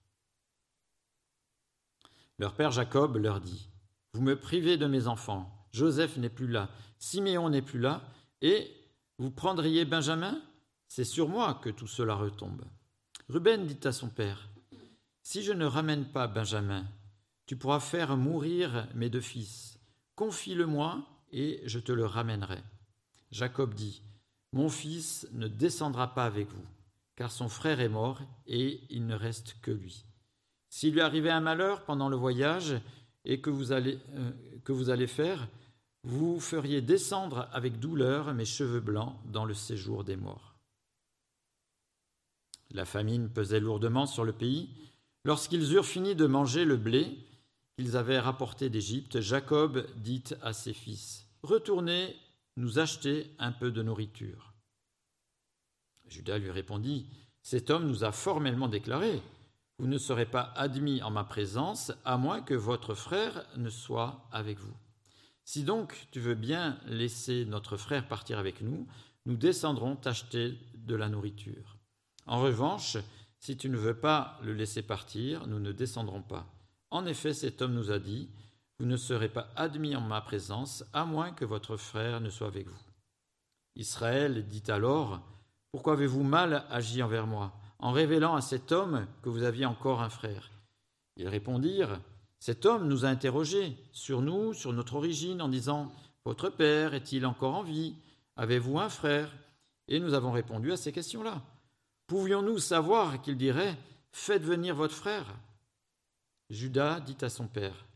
Leur 2.38 2.54
père 2.54 2.70
Jacob 2.70 3.16
leur 3.16 3.40
dit, 3.40 3.68
Vous 4.14 4.22
me 4.22 4.38
privez 4.38 4.76
de 4.76 4.86
mes 4.86 5.08
enfants, 5.08 5.66
Joseph 5.72 6.16
n'est 6.16 6.28
plus 6.28 6.46
là, 6.46 6.70
Siméon 6.98 7.50
n'est 7.50 7.62
plus 7.62 7.80
là, 7.80 8.02
et 8.42 8.70
vous 9.18 9.30
prendriez 9.30 9.84
Benjamin? 9.84 10.40
C'est 10.86 11.04
sur 11.04 11.28
moi 11.28 11.54
que 11.62 11.68
tout 11.68 11.88
cela 11.88 12.14
retombe. 12.14 12.64
Ruben 13.28 13.66
dit 13.66 13.86
à 13.86 13.92
son 13.92 14.08
père, 14.08 14.48
Si 15.22 15.42
je 15.42 15.52
ne 15.52 15.66
ramène 15.66 16.04
pas 16.04 16.28
Benjamin, 16.28 16.86
tu 17.46 17.56
pourras 17.56 17.80
faire 17.80 18.16
mourir 18.16 18.86
mes 18.94 19.10
deux 19.10 19.20
fils. 19.20 19.80
Confie-le-moi 20.14 21.04
et 21.32 21.60
je 21.66 21.78
te 21.78 21.92
le 21.92 22.06
ramènerai. 22.06 22.62
Jacob 23.32 23.74
dit, 23.74 24.02
Mon 24.52 24.68
fils 24.68 25.28
ne 25.32 25.48
descendra 25.48 26.14
pas 26.14 26.24
avec 26.24 26.48
vous, 26.48 26.66
car 27.16 27.32
son 27.32 27.48
frère 27.48 27.80
est 27.80 27.88
mort 27.88 28.20
et 28.46 28.80
il 28.90 29.06
ne 29.06 29.14
reste 29.14 29.56
que 29.60 29.72
lui. 29.72 30.04
S'il 30.70 30.94
lui 30.94 31.00
arrivait 31.00 31.30
un 31.30 31.40
malheur 31.40 31.84
pendant 31.84 32.08
le 32.08 32.16
voyage 32.16 32.80
et 33.24 33.40
que 33.40 33.50
vous 33.50 33.72
allez, 33.72 33.98
euh, 34.14 34.30
que 34.64 34.72
vous 34.72 34.90
allez 34.90 35.06
faire, 35.06 35.48
vous 36.04 36.40
feriez 36.40 36.80
descendre 36.80 37.48
avec 37.52 37.80
douleur 37.80 38.32
mes 38.34 38.44
cheveux 38.44 38.80
blancs 38.80 39.16
dans 39.26 39.44
le 39.44 39.54
séjour 39.54 40.04
des 40.04 40.16
morts. 40.16 40.58
La 42.70 42.84
famine 42.84 43.30
pesait 43.30 43.60
lourdement 43.60 44.06
sur 44.06 44.24
le 44.24 44.32
pays. 44.32 44.68
Lorsqu'ils 45.24 45.72
eurent 45.72 45.86
fini 45.86 46.14
de 46.14 46.26
manger 46.26 46.64
le 46.64 46.76
blé, 46.76 47.16
qu'ils 47.76 47.96
avaient 47.96 48.18
rapporté 48.18 48.68
d'Égypte, 48.70 49.20
Jacob 49.20 49.86
dit 49.96 50.24
à 50.42 50.52
ses 50.52 50.74
fils, 50.74 51.26
Retournez 51.42 52.16
nous 52.56 52.78
acheter 52.78 53.30
un 53.38 53.52
peu 53.52 53.70
de 53.70 53.82
nourriture. 53.82 54.52
Judas 56.08 56.38
lui 56.38 56.50
répondit, 56.50 57.06
Cet 57.42 57.70
homme 57.70 57.86
nous 57.86 58.04
a 58.04 58.12
formellement 58.12 58.68
déclaré, 58.68 59.22
Vous 59.78 59.86
ne 59.86 59.98
serez 59.98 60.26
pas 60.26 60.52
admis 60.56 61.02
en 61.02 61.10
ma 61.10 61.24
présence, 61.24 61.92
à 62.04 62.16
moins 62.16 62.42
que 62.42 62.54
votre 62.54 62.94
frère 62.94 63.46
ne 63.56 63.70
soit 63.70 64.28
avec 64.32 64.58
vous. 64.58 64.74
Si 65.44 65.62
donc 65.62 66.08
tu 66.10 66.18
veux 66.18 66.34
bien 66.34 66.78
laisser 66.86 67.44
notre 67.44 67.76
frère 67.76 68.08
partir 68.08 68.38
avec 68.38 68.60
nous, 68.60 68.86
nous 69.24 69.36
descendrons 69.36 69.94
t'acheter 69.94 70.58
de 70.74 70.96
la 70.96 71.08
nourriture. 71.08 71.76
En 72.26 72.40
revanche, 72.40 72.96
si 73.38 73.56
tu 73.56 73.68
ne 73.68 73.76
veux 73.76 73.98
pas 73.98 74.38
le 74.42 74.52
laisser 74.52 74.82
partir, 74.82 75.46
nous 75.46 75.60
ne 75.60 75.70
descendrons 75.70 76.22
pas. 76.22 76.46
En 76.90 77.06
effet, 77.06 77.32
cet 77.32 77.62
homme 77.62 77.74
nous 77.74 77.90
a 77.90 77.98
dit, 77.98 78.30
Vous 78.78 78.86
ne 78.86 78.96
serez 78.96 79.28
pas 79.28 79.48
admis 79.54 79.94
en 79.94 80.00
ma 80.00 80.20
présence, 80.20 80.84
à 80.92 81.04
moins 81.04 81.32
que 81.32 81.44
votre 81.44 81.76
frère 81.76 82.20
ne 82.20 82.30
soit 82.30 82.48
avec 82.48 82.66
vous. 82.66 82.82
Israël 83.76 84.46
dit 84.48 84.68
alors, 84.68 85.20
Pourquoi 85.70 85.92
avez-vous 85.92 86.24
mal 86.24 86.66
agi 86.68 87.02
envers 87.02 87.26
moi, 87.26 87.52
en 87.78 87.92
révélant 87.92 88.34
à 88.34 88.40
cet 88.40 88.72
homme 88.72 89.06
que 89.22 89.28
vous 89.28 89.42
aviez 89.42 89.66
encore 89.66 90.02
un 90.02 90.10
frère 90.10 90.50
Ils 91.16 91.28
répondirent, 91.28 92.00
Cet 92.40 92.66
homme 92.66 92.88
nous 92.88 93.04
a 93.04 93.08
interrogés 93.08 93.76
sur 93.92 94.22
nous, 94.22 94.54
sur 94.54 94.72
notre 94.72 94.94
origine, 94.94 95.42
en 95.42 95.48
disant, 95.48 95.92
Votre 96.24 96.50
père 96.50 96.94
est-il 96.94 97.26
encore 97.26 97.54
en 97.54 97.62
vie? 97.62 97.94
Avez-vous 98.36 98.78
un 98.78 98.88
frère? 98.88 99.32
Et 99.88 100.00
nous 100.00 100.14
avons 100.14 100.32
répondu 100.32 100.72
à 100.72 100.76
ces 100.76 100.92
questions-là. 100.92 101.42
Pouvions-nous 102.06 102.58
savoir 102.58 103.20
qu'il 103.22 103.36
dirait, 103.36 103.76
Faites 104.12 104.42
venir 104.42 104.74
votre 104.74 104.94
frère? 104.94 105.26
Judas 106.50 107.00
dit 107.00 107.16
à 107.20 107.28
son 107.28 107.46
père, 107.46 107.86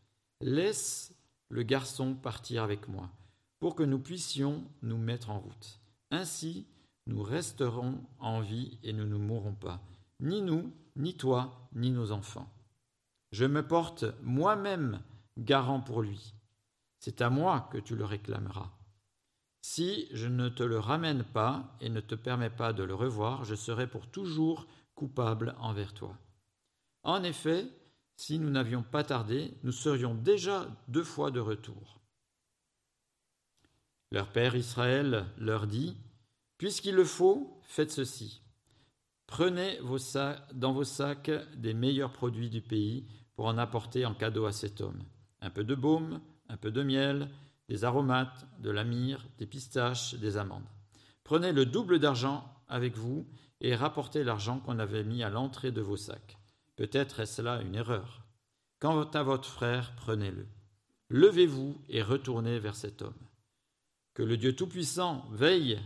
Laisse 0.41 1.13
le 1.49 1.63
garçon 1.63 2.15
partir 2.15 2.63
avec 2.63 2.89
moi, 2.89 3.09
pour 3.61 3.75
que 3.75 3.83
nous 3.83 3.99
puissions 3.99 4.65
nous 4.83 4.99
mettre 4.99 5.31
en 5.31 5.39
route. 5.39 5.79
Ainsi, 6.11 6.67
nous 7.07 7.23
resterons 7.23 8.01
en 8.19 8.41
vie 8.41 8.79
et 8.83 8.93
nous 8.93 9.07
ne 9.07 9.17
mourrons 9.17 9.55
pas, 9.55 9.81
ni 10.21 10.43
nous, 10.43 10.73
ni 10.97 11.17
toi, 11.17 11.69
ni 11.75 11.91
nos 11.91 12.13
enfants. 12.13 12.49
Je 13.33 13.45
me 13.45 13.67
porte 13.67 14.05
moi-même 14.23 15.03
garant 15.39 15.81
pour 15.81 16.03
lui. 16.03 16.35
C'est 16.99 17.21
à 17.23 17.31
moi 17.31 17.69
que 17.73 17.79
tu 17.79 17.97
le 17.97 18.05
réclameras. 18.05 18.71
Si 19.63 20.09
je 20.13 20.27
ne 20.27 20.49
te 20.49 20.63
le 20.63 20.79
ramène 20.79 21.25
pas 21.25 21.77
et 21.81 21.89
ne 21.89 22.01
te 22.01 22.15
permets 22.15 22.51
pas 22.51 22.73
de 22.73 22.83
le 22.83 22.95
revoir, 22.95 23.45
je 23.45 23.55
serai 23.55 23.87
pour 23.87 24.09
toujours 24.09 24.67
coupable 24.95 25.55
envers 25.59 25.95
toi. 25.95 26.17
En 27.05 27.23
effet, 27.23 27.67
si 28.17 28.39
nous 28.39 28.51
n'avions 28.51 28.83
pas 28.83 29.03
tardé, 29.03 29.55
nous 29.63 29.73
serions 29.73 30.15
déjà 30.15 30.69
deux 30.89 31.05
fois 31.05 31.31
de 31.31 31.41
retour. 31.41 32.01
Leur 34.11 34.31
père 34.31 34.55
Israël 34.55 35.27
leur 35.39 35.67
dit, 35.67 35.97
Puisqu'il 36.63 36.95
le 36.95 37.05
faut, 37.05 37.61
faites 37.65 37.91
ceci. 37.91 38.41
Prenez 39.27 39.81
vos 39.81 39.99
dans 40.55 40.73
vos 40.73 40.85
sacs 40.85 41.33
des 41.57 41.75
meilleurs 41.75 42.13
produits 42.13 42.51
du 42.51 42.61
pays 42.61 43.05
pour 43.35 43.47
en 43.47 43.59
apporter 43.59 44.07
en 44.07 44.15
cadeau 44.15 44.45
à 44.45 44.53
cet 44.53 44.81
homme. 44.81 45.03
Un 45.41 45.51
peu 45.51 45.65
de 45.65 45.75
baume, 45.75 46.21
un 46.49 46.57
peu 46.57 46.71
de 46.71 46.85
miel, 46.85 47.29
des 47.69 47.83
aromates, 47.83 48.47
de 48.61 48.71
la 48.71 48.85
myrrhe, 48.85 49.27
des 49.39 49.47
pistaches, 49.47 50.15
des 50.15 50.37
amandes. 50.37 50.63
Prenez 51.25 51.51
le 51.51 51.67
double 51.67 51.99
d'argent 51.99 52.45
avec 52.69 52.97
vous 52.97 53.27
et 53.61 53.75
rapportez 53.75 54.23
l'argent 54.23 54.61
qu'on 54.61 54.79
avait 54.79 55.03
mis 55.03 55.25
à 55.25 55.31
l'entrée 55.31 55.73
de 55.73 55.81
vos 55.81 55.97
sacs. 55.97 56.39
Peut-être 56.77 57.19
est-ce 57.19 57.43
là 57.43 57.61
une 57.61 57.75
erreur. 57.75 58.25
Quant 58.79 59.03
à 59.03 59.25
votre 59.25 59.49
frère, 59.49 59.97
prenez-le. 59.97 60.47
Levez-vous 61.09 61.77
et 61.89 62.03
retournez 62.03 62.61
vers 62.61 62.77
cet 62.77 63.03
homme. 63.03 63.27
Que 64.15 64.23
le 64.23 64.37
Dieu 64.37 64.55
Tout-Puissant 64.55 65.27
veille 65.33 65.81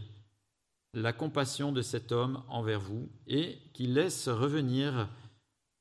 la 1.00 1.12
compassion 1.12 1.72
de 1.72 1.82
cet 1.82 2.10
homme 2.10 2.42
envers 2.48 2.80
vous 2.80 3.10
et 3.26 3.58
qu'il 3.74 3.94
laisse 3.94 4.28
revenir 4.28 5.08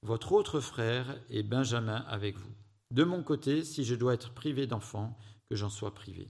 votre 0.01 0.33
autre 0.33 0.59
frère 0.59 1.17
et 1.29 1.41
Benjamin 1.41 2.03
avec 2.07 2.37
vous. 2.37 2.53
De 2.91 3.03
mon 3.03 3.23
côté, 3.23 3.63
si 3.63 3.83
je 3.83 3.95
dois 3.95 4.13
être 4.13 4.33
privé 4.33 4.67
d'enfants, 4.67 5.17
que 5.49 5.55
j'en 5.55 5.69
sois 5.69 5.93
privé. 5.93 6.29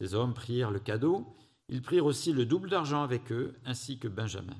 Ces 0.00 0.14
hommes 0.14 0.34
prirent 0.34 0.70
le 0.70 0.80
cadeau, 0.80 1.36
ils 1.68 1.82
prirent 1.82 2.06
aussi 2.06 2.32
le 2.32 2.46
double 2.46 2.70
d'argent 2.70 3.02
avec 3.02 3.30
eux, 3.32 3.54
ainsi 3.64 3.98
que 3.98 4.08
Benjamin. 4.08 4.56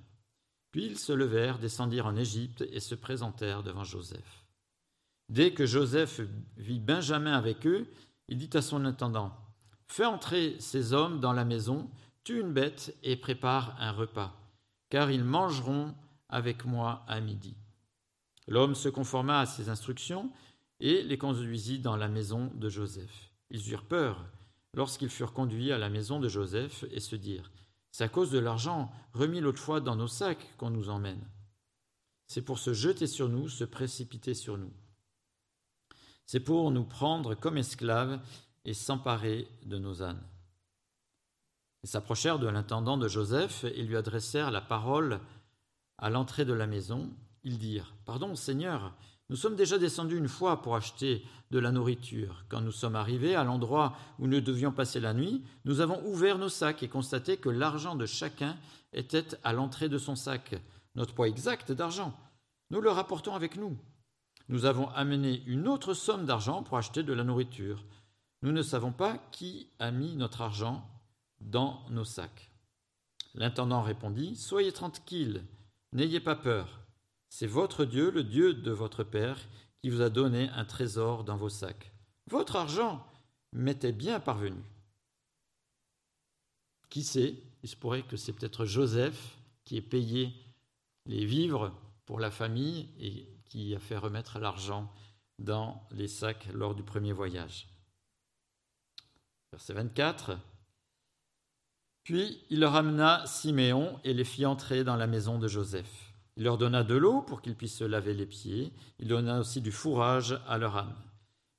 Puis 0.71 0.87
ils 0.87 0.99
se 0.99 1.13
levèrent, 1.13 1.59
descendirent 1.59 2.07
en 2.07 2.17
Égypte 2.17 2.65
et 2.73 2.81
se 2.81 2.95
présentèrent 2.95 3.63
devant 3.63 3.85
Joseph. 3.85 4.45
Dès 5.29 5.55
que 5.55 5.67
Joseph 5.67 6.21
vit 6.57 6.81
Benjamin 6.81 7.33
avec 7.33 7.67
eux, 7.67 7.87
il 8.29 8.39
dit 8.39 8.51
à 8.57 8.63
son 8.63 8.85
intendant, 8.85 9.35
Fais 9.87 10.05
entrer 10.05 10.57
ces 10.59 10.93
hommes 10.93 11.21
dans 11.21 11.33
la 11.33 11.45
maison, 11.45 11.91
tue 12.25 12.41
une 12.41 12.53
bête 12.53 12.97
et 13.03 13.17
prépare 13.17 13.77
un 13.79 13.93
repas, 13.93 14.35
car 14.91 15.11
ils 15.11 15.25
mangeront 15.25 15.95
avec 16.29 16.65
moi 16.65 17.05
à 17.07 17.21
midi. 17.21 17.55
L'homme 18.49 18.75
se 18.75 18.89
conforma 18.89 19.41
à 19.41 19.47
ses 19.47 19.69
instructions 19.69 20.31
et 20.81 21.03
les 21.03 21.19
conduisit 21.19 21.79
dans 21.79 21.97
la 21.97 22.09
maison 22.09 22.51
de 22.55 22.69
Joseph. 22.69 23.31
Ils 23.51 23.71
eurent 23.71 23.87
peur 23.87 24.25
lorsqu'ils 24.75 25.11
furent 25.11 25.33
conduits 25.33 25.73
à 25.73 25.79
la 25.79 25.89
maison 25.89 26.19
de 26.19 26.29
Joseph 26.29 26.85
et 26.91 27.01
se 27.01 27.17
dirent 27.17 27.51
c'est 27.95 28.03
à 28.03 28.09
cause 28.09 28.33
de 28.33 28.41
l'argent 28.41 28.91
remis 29.13 29.41
l'autre 29.41 29.61
fois 29.63 29.81
dans 29.81 29.95
nos 29.95 30.09
sacs 30.09 30.57
qu'on 30.57 30.71
nous 30.71 30.89
emmène. 30.89 31.25
C'est 32.27 32.43
pour 32.43 32.59
se 32.59 32.73
jeter 32.73 33.07
sur 33.07 33.29
nous, 33.29 33.49
se 33.49 33.63
précipiter 33.63 34.35
sur 34.35 34.59
nous. 34.59 34.73
C'est 36.27 36.41
pour 36.41 36.73
nous 36.73 36.83
prendre 36.83 37.37
comme 37.37 37.57
esclaves 37.57 38.21
et 38.65 38.75
s'emparer 38.75 39.47
de 39.65 39.79
nos 39.79 40.03
ânes. 40.03 40.27
Ils 41.85 41.89
s'approchèrent 41.89 42.39
de 42.39 42.47
l'intendant 42.47 42.97
de 42.97 43.09
Joseph 43.09 43.65
et 43.65 43.83
lui 43.83 43.99
adressèrent 43.99 44.51
la 44.51 44.63
parole 44.63 45.21
à 45.99 46.09
l'entrée 46.09 46.47
de 46.47 46.55
la 46.55 46.67
maison. 46.67 47.11
Ils 47.43 47.59
dirent 47.59 47.93
Pardon, 48.07 48.37
Seigneur, 48.37 48.95
nous 49.29 49.37
sommes 49.37 49.55
déjà 49.55 49.77
descendus 49.77 50.17
une 50.17 50.29
fois 50.29 50.63
pour 50.63 50.77
acheter 50.77 51.23
de 51.51 51.59
la 51.59 51.73
nourriture. 51.73 52.47
Quand 52.49 52.63
nous 52.63 52.73
sommes 52.73 52.97
arrivés 52.97 53.35
à 53.35 53.45
l'endroit 53.45 53.99
où 54.19 54.27
nous 54.27 54.41
devions 54.41 54.73
passer 54.73 54.99
la 54.99 55.13
nuit, 55.13 55.45
nous 55.67 55.81
avons 55.81 56.03
ouvert 56.07 56.39
nos 56.39 56.49
sacs 56.49 56.83
et 56.83 56.89
constaté 56.89 57.37
que 57.37 57.51
l'argent 57.51 57.97
de 57.97 58.07
chacun 58.07 58.57
était 58.95 59.39
à 59.45 59.53
l'entrée 59.53 59.91
de 59.91 59.99
son 59.99 60.17
sac, 60.17 60.55
notre 60.95 61.13
poids 61.13 61.29
exact 61.29 61.71
d'argent. 61.71 62.19
Nous 62.71 62.81
le 62.81 62.91
rapportons 62.91 63.35
avec 63.35 63.59
nous. 63.59 63.77
Nous 64.49 64.65
avons 64.65 64.89
amené 64.89 65.43
une 65.45 65.69
autre 65.69 65.93
somme 65.93 66.25
d'argent 66.25 66.63
pour 66.63 66.79
acheter 66.79 67.03
de 67.03 67.13
la 67.13 67.25
nourriture. 67.25 67.85
Nous 68.41 68.53
ne 68.53 68.63
savons 68.63 68.93
pas 68.93 69.19
qui 69.33 69.69
a 69.79 69.91
mis 69.91 70.17
notre 70.17 70.41
argent 70.41 70.89
dans 71.45 71.89
nos 71.91 72.05
sacs. 72.05 72.51
L'intendant 73.35 73.83
répondit, 73.83 74.37
Soyez 74.37 74.73
tranquille, 74.73 75.45
n'ayez 75.93 76.21
pas 76.21 76.37
peur. 76.37 76.81
C'est 77.29 77.47
votre 77.47 77.85
Dieu, 77.85 78.11
le 78.11 78.25
Dieu 78.25 78.55
de 78.55 78.71
votre 78.71 79.05
Père, 79.05 79.39
qui 79.81 79.91
vous 79.91 80.03
a 80.03 80.11
donné 80.11 80.49
un 80.51 80.65
trésor 80.65 81.25
dans 81.25 81.37
vos 81.37 81.49
sacs. 81.49 81.93
Votre 82.31 82.57
argent 82.57 83.07
m'était 83.53 83.93
bien 83.93 84.21
parvenu. 84.21 84.63
Qui 86.91 87.03
sait 87.03 87.43
Il 87.63 87.69
se 87.69 87.77
pourrait 87.77 88.05
que 88.05 88.17
c'est 88.17 88.33
peut-être 88.33 88.65
Joseph 88.65 89.37
qui 89.65 89.77
ait 89.77 89.83
payé 89.83 90.33
les 91.07 91.25
vivres 91.25 91.73
pour 92.07 92.21
la 92.21 92.31
famille 92.31 92.89
et 92.99 93.29
qui 93.47 93.75
a 93.75 93.79
fait 93.79 93.97
remettre 93.97 94.39
l'argent 94.39 94.93
dans 95.39 95.87
les 95.91 96.09
sacs 96.09 96.49
lors 96.53 96.75
du 96.75 96.83
premier 96.83 97.13
voyage. 97.13 97.69
Verset 99.53 99.75
24. 99.75 100.39
Puis 102.05 102.39
il 102.51 102.61
leur 102.61 102.75
amena 102.75 103.25
Siméon 103.27 103.99
et 104.05 104.13
les 104.13 104.25
fit 104.25 104.45
entrer 104.45 104.85
dans 104.85 104.97
la 104.97 105.07
maison 105.07 105.39
de 105.39 105.49
Joseph. 105.49 106.13
Il 106.37 106.45
leur 106.45 106.59
donna 106.59 106.85
de 106.85 106.95
l'eau 106.95 107.23
pour 107.23 107.41
qu'ils 107.41 107.57
puissent 107.57 107.79
se 107.79 107.85
laver 107.85 108.13
les 108.13 108.27
pieds. 108.27 108.73
Il 108.99 109.09
donna 109.09 109.41
aussi 109.41 109.63
du 109.63 109.73
fourrage 109.73 110.39
à 110.47 110.59
leur 110.59 110.77
âme. 110.77 110.95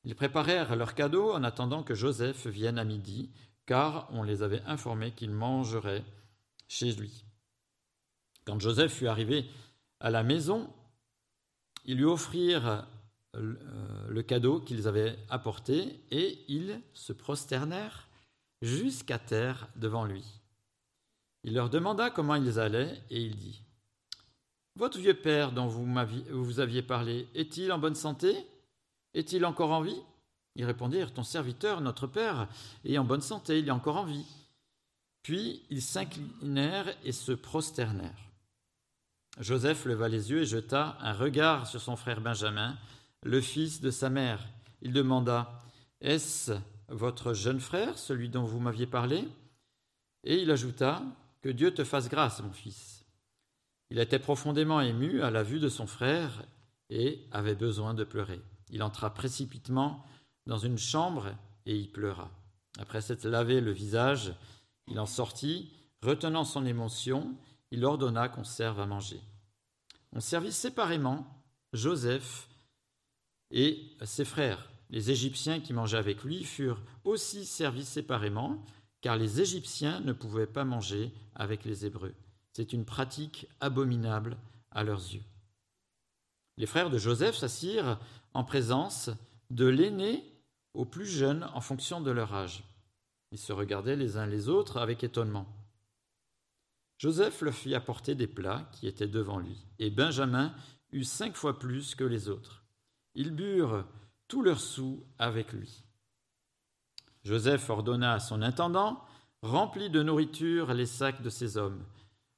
Ils 0.04 0.16
préparèrent 0.16 0.76
leurs 0.76 0.94
cadeaux 0.94 1.34
en 1.34 1.44
attendant 1.44 1.82
que 1.82 1.96
Joseph 1.96 2.46
vienne 2.46 2.78
à 2.78 2.84
midi, 2.84 3.32
car 3.66 4.08
on 4.12 4.22
les 4.22 4.44
avait 4.44 4.62
informés 4.68 5.12
qu'il 5.12 5.32
mangerait 5.32 6.04
chez 6.68 6.92
lui. 6.92 7.26
Quand 8.46 8.60
Joseph 8.60 8.94
fut 8.94 9.08
arrivé 9.08 9.46
à 10.00 10.12
la 10.12 10.22
maison, 10.22 10.70
ils 11.86 11.98
lui 11.98 12.06
offrirent 12.06 12.86
euh, 13.36 13.56
le 14.08 14.22
cadeau 14.22 14.60
qu'ils 14.60 14.88
avaient 14.88 15.18
apporté 15.30 16.00
et 16.12 16.38
ils 16.48 16.80
se 16.94 17.14
prosternèrent 17.14 18.05
jusqu'à 18.62 19.20
terre 19.20 19.68
devant 19.76 20.06
lui. 20.06 20.24
Il 21.44 21.54
leur 21.54 21.70
demanda 21.70 22.10
comment 22.10 22.36
ils 22.36 22.60
allaient 22.60 23.02
et 23.10 23.22
il 23.22 23.36
dit 23.36 23.62
Votre 24.76 24.98
vieux 24.98 25.14
père 25.14 25.52
dont 25.52 25.68
vous, 25.68 25.88
vous 26.32 26.60
aviez 26.60 26.82
parlé, 26.82 27.28
est-il 27.36 27.72
en 27.72 27.78
bonne 27.78 27.96
santé? 27.96 28.36
Est-il 29.14 29.46
encore 29.46 29.72
en 29.72 29.82
vie? 29.82 30.02
Ils 30.56 30.66
répondirent 30.66 31.14
Ton 31.14 31.24
serviteur, 31.24 31.82
notre 31.82 32.08
père, 32.08 32.48
est 32.84 32.98
en 32.98 33.04
bonne 33.04 33.22
santé, 33.22 33.60
il 33.60 33.68
est 33.68 33.72
encore 33.72 33.98
en 33.98 34.06
vie. 34.06 34.26
Puis 35.22 35.64
ils 35.70 35.82
s'inclinèrent 35.82 36.96
et 37.04 37.12
se 37.12 37.32
prosternèrent. 37.32 38.32
Joseph 39.40 39.86
leva 39.86 40.08
les 40.08 40.32
yeux 40.32 40.42
et 40.42 40.46
jeta 40.46 40.98
un 41.02 41.14
regard 41.14 41.68
sur 41.68 41.82
son 41.82 41.96
frère 41.96 42.22
Benjamin, 42.22 42.78
le 43.24 43.42
fils 43.42 43.82
de 43.82 43.92
sa 43.92 44.10
mère. 44.10 44.48
Il 44.82 44.94
demanda 44.94 45.62
Est-ce 46.00 46.54
votre 46.90 47.34
jeune 47.34 47.60
frère, 47.60 47.98
celui 47.98 48.30
dont 48.30 48.44
vous 48.44 48.60
m'aviez 48.60 48.88
parlé 48.88 49.28
Et 50.24 50.42
il 50.42 50.52
ajouta 50.52 51.02
Que 51.42 51.50
Dieu 51.50 51.74
te 51.74 51.84
fasse 51.84 52.10
grâce, 52.10 52.42
mon 52.42 52.52
fils. 52.52 53.06
Il 53.90 54.00
était 54.00 54.20
profondément 54.20 54.82
ému 54.82 55.22
à 55.22 55.32
la 55.32 55.44
vue 55.44 55.60
de 55.60 55.70
son 55.70 55.88
frère 55.88 56.44
et 56.90 57.28
avait 57.32 57.56
besoin 57.56 57.94
de 57.94 58.04
pleurer. 58.04 58.42
Il 58.70 58.84
entra 58.84 59.14
précipitamment 59.14 60.04
dans 60.46 60.58
une 60.58 60.78
chambre 60.78 61.32
et 61.66 61.78
y 61.78 61.88
pleura. 61.88 62.30
Après 62.80 63.02
s'être 63.02 63.28
lavé 63.28 63.62
le 63.62 63.72
visage, 63.72 64.34
il 64.88 65.00
en 65.00 65.06
sortit, 65.06 65.72
retenant 66.02 66.44
son 66.44 66.66
émotion, 66.66 67.36
il 67.72 67.86
ordonna 67.86 68.30
qu'on 68.30 68.44
serve 68.44 68.80
à 68.80 68.86
manger. 68.86 69.20
On 70.14 70.20
servit 70.20 70.52
séparément 70.52 71.26
Joseph 71.74 72.48
et 73.52 73.92
ses 74.04 74.26
frères. 74.26 74.70
Les 74.96 75.12
Égyptiens 75.12 75.60
qui 75.60 75.74
mangeaient 75.74 75.98
avec 75.98 76.24
lui 76.24 76.46
furent 76.46 76.82
aussi 77.04 77.46
servis 77.46 77.84
séparément, 77.84 78.64
car 79.02 79.18
les 79.18 79.42
Égyptiens 79.42 80.00
ne 80.00 80.14
pouvaient 80.14 80.48
pas 80.48 80.64
manger 80.64 81.12
avec 81.36 81.66
les 81.66 81.86
Hébreux. 81.86 82.16
C'est 82.54 82.72
une 82.72 82.86
pratique 82.86 83.46
abominable 83.60 84.38
à 84.72 84.86
leurs 84.86 85.02
yeux. 85.02 85.26
Les 86.56 86.66
frères 86.66 86.90
de 86.90 86.98
Joseph 86.98 87.36
s'assirent 87.36 88.00
en 88.34 88.46
présence 88.46 89.10
de 89.50 89.66
l'aîné 89.66 90.24
au 90.74 90.86
plus 90.86 91.06
jeune 91.06 91.44
en 91.54 91.60
fonction 91.60 92.00
de 92.00 92.12
leur 92.12 92.34
âge. 92.34 92.64
Ils 93.32 93.38
se 93.38 93.52
regardaient 93.52 93.98
les 93.98 94.16
uns 94.16 94.28
les 94.28 94.48
autres 94.48 94.78
avec 94.78 95.04
étonnement. 95.04 95.46
Joseph 97.00 97.42
leur 97.42 97.54
fit 97.54 97.76
apporter 97.76 98.16
des 98.16 98.28
plats 98.28 98.70
qui 98.72 98.88
étaient 98.88 99.10
devant 99.10 99.40
lui, 99.40 99.58
et 99.78 99.90
Benjamin 99.90 100.56
eut 100.94 101.04
cinq 101.04 101.36
fois 101.36 101.60
plus 101.60 101.96
que 101.96 102.06
les 102.06 102.30
autres. 102.30 102.64
Ils 103.14 103.32
burent 103.32 103.86
tous 104.28 104.42
leurs 104.42 104.60
sous 104.60 105.04
avec 105.18 105.54
lui. 105.54 105.84
Joseph 107.24 107.70
ordonna 107.70 108.14
à 108.14 108.20
son 108.20 108.42
intendant, 108.42 109.04
remplis 109.42 109.90
de 109.90 110.04
nourriture 110.04 110.74
les 110.74 110.86
sacs 110.86 111.22
de 111.22 111.30
ces 111.30 111.58
hommes, 111.58 111.84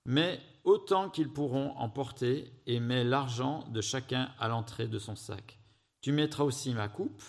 mais 0.06 0.42
autant 0.64 1.10
qu'ils 1.10 1.32
pourront 1.32 1.72
en 1.78 1.90
porter, 1.90 2.52
et 2.66 2.80
mets 2.80 3.04
l'argent 3.04 3.66
de 3.70 3.82
chacun 3.82 4.32
à 4.40 4.48
l'entrée 4.48 4.88
de 4.88 5.00
son 5.00 5.16
sac. 5.16 5.60
Tu 6.02 6.12
mettras 6.12 6.44
aussi 6.44 6.74
ma 6.74 6.90
coupe, 6.90 7.24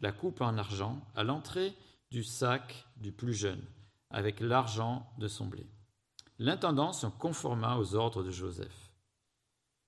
la 0.00 0.12
coupe 0.12 0.40
en 0.40 0.58
argent, 0.58 1.00
à 1.14 1.24
l'entrée 1.24 1.74
du 2.10 2.22
sac 2.22 2.86
du 2.96 3.12
plus 3.12 3.34
jeune, 3.34 3.62
avec 4.10 4.40
l'argent 4.40 5.08
de 5.18 5.28
son 5.28 5.46
blé. 5.46 5.66
L'intendant 6.38 6.92
se 6.92 7.06
conforma 7.06 7.78
aux 7.78 7.94
ordres 7.94 8.22
de 8.22 8.30
Joseph. 8.30 8.92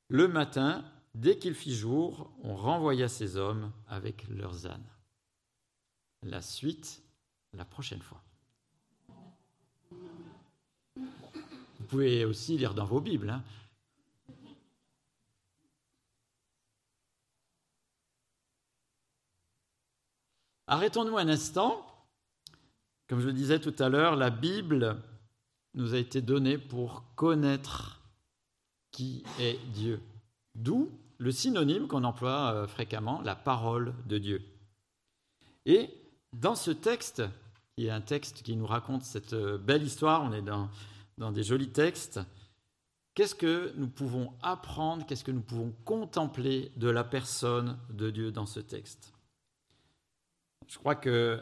Le 0.08 0.28
matin, 0.28 0.84
dès 1.16 1.38
qu'il 1.38 1.55
fit 1.55 1.74
jour, 1.74 2.31
on 2.42 2.55
renvoya 2.55 3.09
ces 3.09 3.37
hommes 3.37 3.72
avec 3.88 4.29
leurs 4.29 4.66
ânes. 4.66 4.87
La 6.22 6.42
suite, 6.42 7.02
la 7.55 7.64
prochaine 7.64 8.02
fois. 8.02 8.22
Vous 10.96 11.87
pouvez 11.88 12.24
aussi 12.24 12.59
lire 12.59 12.74
dans 12.74 12.85
vos 12.85 13.00
Bibles. 13.00 13.31
Hein. 13.31 13.42
Arrêtons-nous 20.66 21.16
un 21.16 21.29
instant. 21.29 21.83
Comme 23.09 23.20
je 23.20 23.26
le 23.26 23.33
disais 23.33 23.61
tout 23.61 23.74
à 23.79 23.88
l'heure, 23.88 24.16
la 24.16 24.31
Bible 24.31 25.00
nous 25.74 25.94
a 25.94 25.98
été 25.98 26.20
donné 26.20 26.59
pour 26.59 27.05
connaître 27.14 28.02
qui 28.90 29.22
est 29.38 29.59
Dieu. 29.72 30.00
D'où 30.55 30.90
le 31.18 31.33
synonyme 31.33 31.87
qu'on 31.87 32.05
emploie 32.05 32.52
euh, 32.52 32.66
fréquemment, 32.66 33.20
la 33.22 33.35
parole 33.35 33.94
de 34.07 34.18
Dieu. 34.18 34.42
Et 35.64 35.90
dans 36.33 36.55
ce 36.55 36.70
texte, 36.70 37.22
qui 37.76 37.87
est 37.87 37.90
un 37.90 38.00
texte 38.00 38.42
qui 38.42 38.57
nous 38.57 38.66
raconte 38.66 39.02
cette 39.02 39.33
euh, 39.33 39.59
belle 39.59 39.83
histoire, 39.83 40.22
on 40.22 40.33
est 40.33 40.42
dans, 40.42 40.68
dans 41.18 41.33
des 41.33 41.42
jolis 41.42 41.70
textes, 41.70 42.20
qu'est-ce 43.14 43.35
que 43.35 43.72
nous 43.76 43.88
pouvons 43.88 44.33
apprendre, 44.42 45.07
qu'est-ce 45.07 45.24
que 45.24 45.33
nous 45.33 45.42
pouvons 45.42 45.72
contempler 45.85 46.72
de 46.76 46.88
la 46.88 47.05
personne 47.05 47.79
de 47.90 48.11
Dieu 48.11 48.33
dans 48.33 48.46
ce 48.46 48.61
texte? 48.61 49.12
Je 50.68 50.79
crois 50.79 50.96
que 50.96 51.40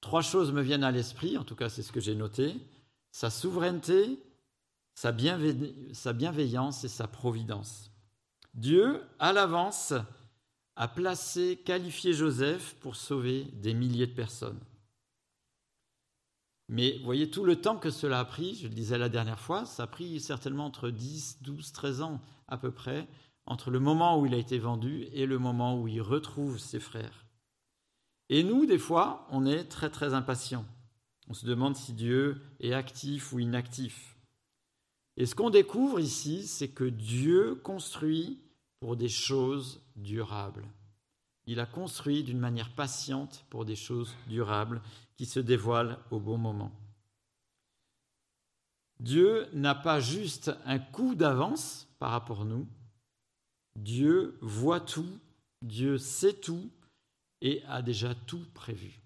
trois 0.00 0.22
choses 0.22 0.52
me 0.52 0.62
viennent 0.62 0.84
à 0.84 0.90
l'esprit, 0.90 1.38
en 1.38 1.44
tout 1.44 1.56
cas 1.56 1.68
c'est 1.68 1.82
ce 1.82 1.92
que 1.92 2.00
j'ai 2.00 2.14
noté 2.14 2.56
sa 3.12 3.28
souveraineté, 3.30 4.18
sa, 4.94 5.12
bienveillance 5.12 6.84
et 6.84 6.88
sa 6.88 7.06
providence. 7.06 7.91
Dieu, 8.54 9.02
à 9.18 9.32
l'avance, 9.32 9.94
a 10.76 10.88
placé, 10.88 11.56
qualifié 11.64 12.12
Joseph 12.12 12.74
pour 12.80 12.96
sauver 12.96 13.44
des 13.54 13.74
milliers 13.74 14.06
de 14.06 14.14
personnes. 14.14 14.60
Mais 16.68 16.98
voyez 17.04 17.30
tout 17.30 17.44
le 17.44 17.60
temps 17.60 17.76
que 17.76 17.90
cela 17.90 18.20
a 18.20 18.24
pris, 18.24 18.54
je 18.54 18.68
le 18.68 18.74
disais 18.74 18.98
la 18.98 19.08
dernière 19.08 19.40
fois, 19.40 19.66
ça 19.66 19.82
a 19.84 19.86
pris 19.86 20.20
certainement 20.20 20.66
entre 20.66 20.90
10, 20.90 21.42
12, 21.42 21.72
13 21.72 22.02
ans 22.02 22.20
à 22.48 22.56
peu 22.56 22.70
près, 22.70 23.06
entre 23.46 23.70
le 23.70 23.80
moment 23.80 24.18
où 24.18 24.26
il 24.26 24.34
a 24.34 24.38
été 24.38 24.58
vendu 24.58 25.08
et 25.12 25.26
le 25.26 25.38
moment 25.38 25.78
où 25.78 25.88
il 25.88 26.00
retrouve 26.00 26.58
ses 26.58 26.80
frères. 26.80 27.26
Et 28.28 28.44
nous, 28.44 28.66
des 28.66 28.78
fois, 28.78 29.26
on 29.30 29.44
est 29.44 29.64
très 29.64 29.90
très 29.90 30.14
impatients. 30.14 30.64
On 31.28 31.34
se 31.34 31.46
demande 31.46 31.76
si 31.76 31.92
Dieu 31.92 32.40
est 32.60 32.72
actif 32.72 33.32
ou 33.32 33.38
inactif. 33.38 34.11
Et 35.16 35.26
ce 35.26 35.34
qu'on 35.34 35.50
découvre 35.50 36.00
ici, 36.00 36.46
c'est 36.46 36.68
que 36.68 36.84
Dieu 36.84 37.56
construit 37.56 38.40
pour 38.80 38.96
des 38.96 39.08
choses 39.08 39.80
durables. 39.96 40.66
Il 41.46 41.60
a 41.60 41.66
construit 41.66 42.22
d'une 42.22 42.38
manière 42.38 42.74
patiente 42.74 43.44
pour 43.50 43.64
des 43.64 43.76
choses 43.76 44.14
durables 44.28 44.80
qui 45.16 45.26
se 45.26 45.40
dévoilent 45.40 45.98
au 46.10 46.20
bon 46.20 46.38
moment. 46.38 46.72
Dieu 49.00 49.48
n'a 49.52 49.74
pas 49.74 49.98
juste 49.98 50.52
un 50.64 50.78
coup 50.78 51.14
d'avance 51.14 51.88
par 51.98 52.12
rapport 52.12 52.42
à 52.42 52.44
nous. 52.44 52.68
Dieu 53.74 54.38
voit 54.40 54.80
tout, 54.80 55.18
Dieu 55.60 55.98
sait 55.98 56.34
tout 56.34 56.70
et 57.40 57.62
a 57.66 57.82
déjà 57.82 58.14
tout 58.14 58.46
prévu. 58.54 59.00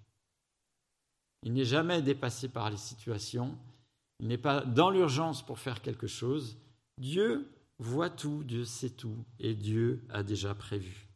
Il 1.42 1.54
n'est 1.54 1.64
jamais 1.64 2.02
dépassé 2.02 2.48
par 2.48 2.68
les 2.70 2.76
situations. 2.76 3.56
Il 4.20 4.28
n'est 4.28 4.38
pas 4.38 4.62
dans 4.62 4.90
l'urgence 4.90 5.44
pour 5.44 5.58
faire 5.58 5.82
quelque 5.82 6.06
chose. 6.06 6.58
Dieu 6.98 7.50
voit 7.78 8.10
tout, 8.10 8.42
Dieu 8.44 8.64
sait 8.64 8.90
tout, 8.90 9.24
et 9.38 9.54
Dieu 9.54 10.02
a 10.08 10.22
déjà 10.22 10.54
prévu. 10.54 11.08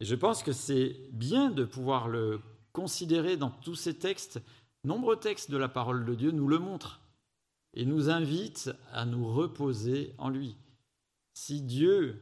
Et 0.00 0.04
je 0.04 0.14
pense 0.14 0.42
que 0.42 0.52
c'est 0.52 0.96
bien 1.12 1.50
de 1.50 1.64
pouvoir 1.64 2.08
le 2.08 2.40
considérer 2.72 3.36
dans 3.36 3.50
tous 3.50 3.74
ces 3.74 3.98
textes. 3.98 4.40
Nombreux 4.84 5.18
textes 5.18 5.50
de 5.50 5.56
la 5.56 5.68
parole 5.68 6.04
de 6.04 6.14
Dieu 6.14 6.30
nous 6.30 6.48
le 6.48 6.58
montrent. 6.58 7.00
et 7.74 7.84
nous 7.84 8.10
invite 8.10 8.70
à 8.92 9.04
nous 9.04 9.30
reposer 9.32 10.14
en 10.18 10.30
lui. 10.30 10.56
Si 11.34 11.60
Dieu 11.62 12.18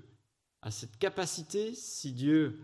a 0.60 0.70
cette 0.70 0.98
capacité, 0.98 1.74
si 1.74 2.12
Dieu 2.12 2.60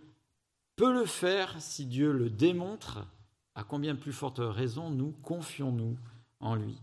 peut 0.76 0.92
le 0.92 1.06
faire, 1.06 1.60
si 1.60 1.86
Dieu 1.86 2.12
le 2.12 2.28
démontre, 2.28 3.06
à 3.54 3.64
combien 3.64 3.94
plus 3.94 4.12
forte 4.12 4.40
raison 4.40 4.90
nous 4.90 5.12
confions-nous 5.22 5.96
en 6.42 6.56
lui. 6.56 6.78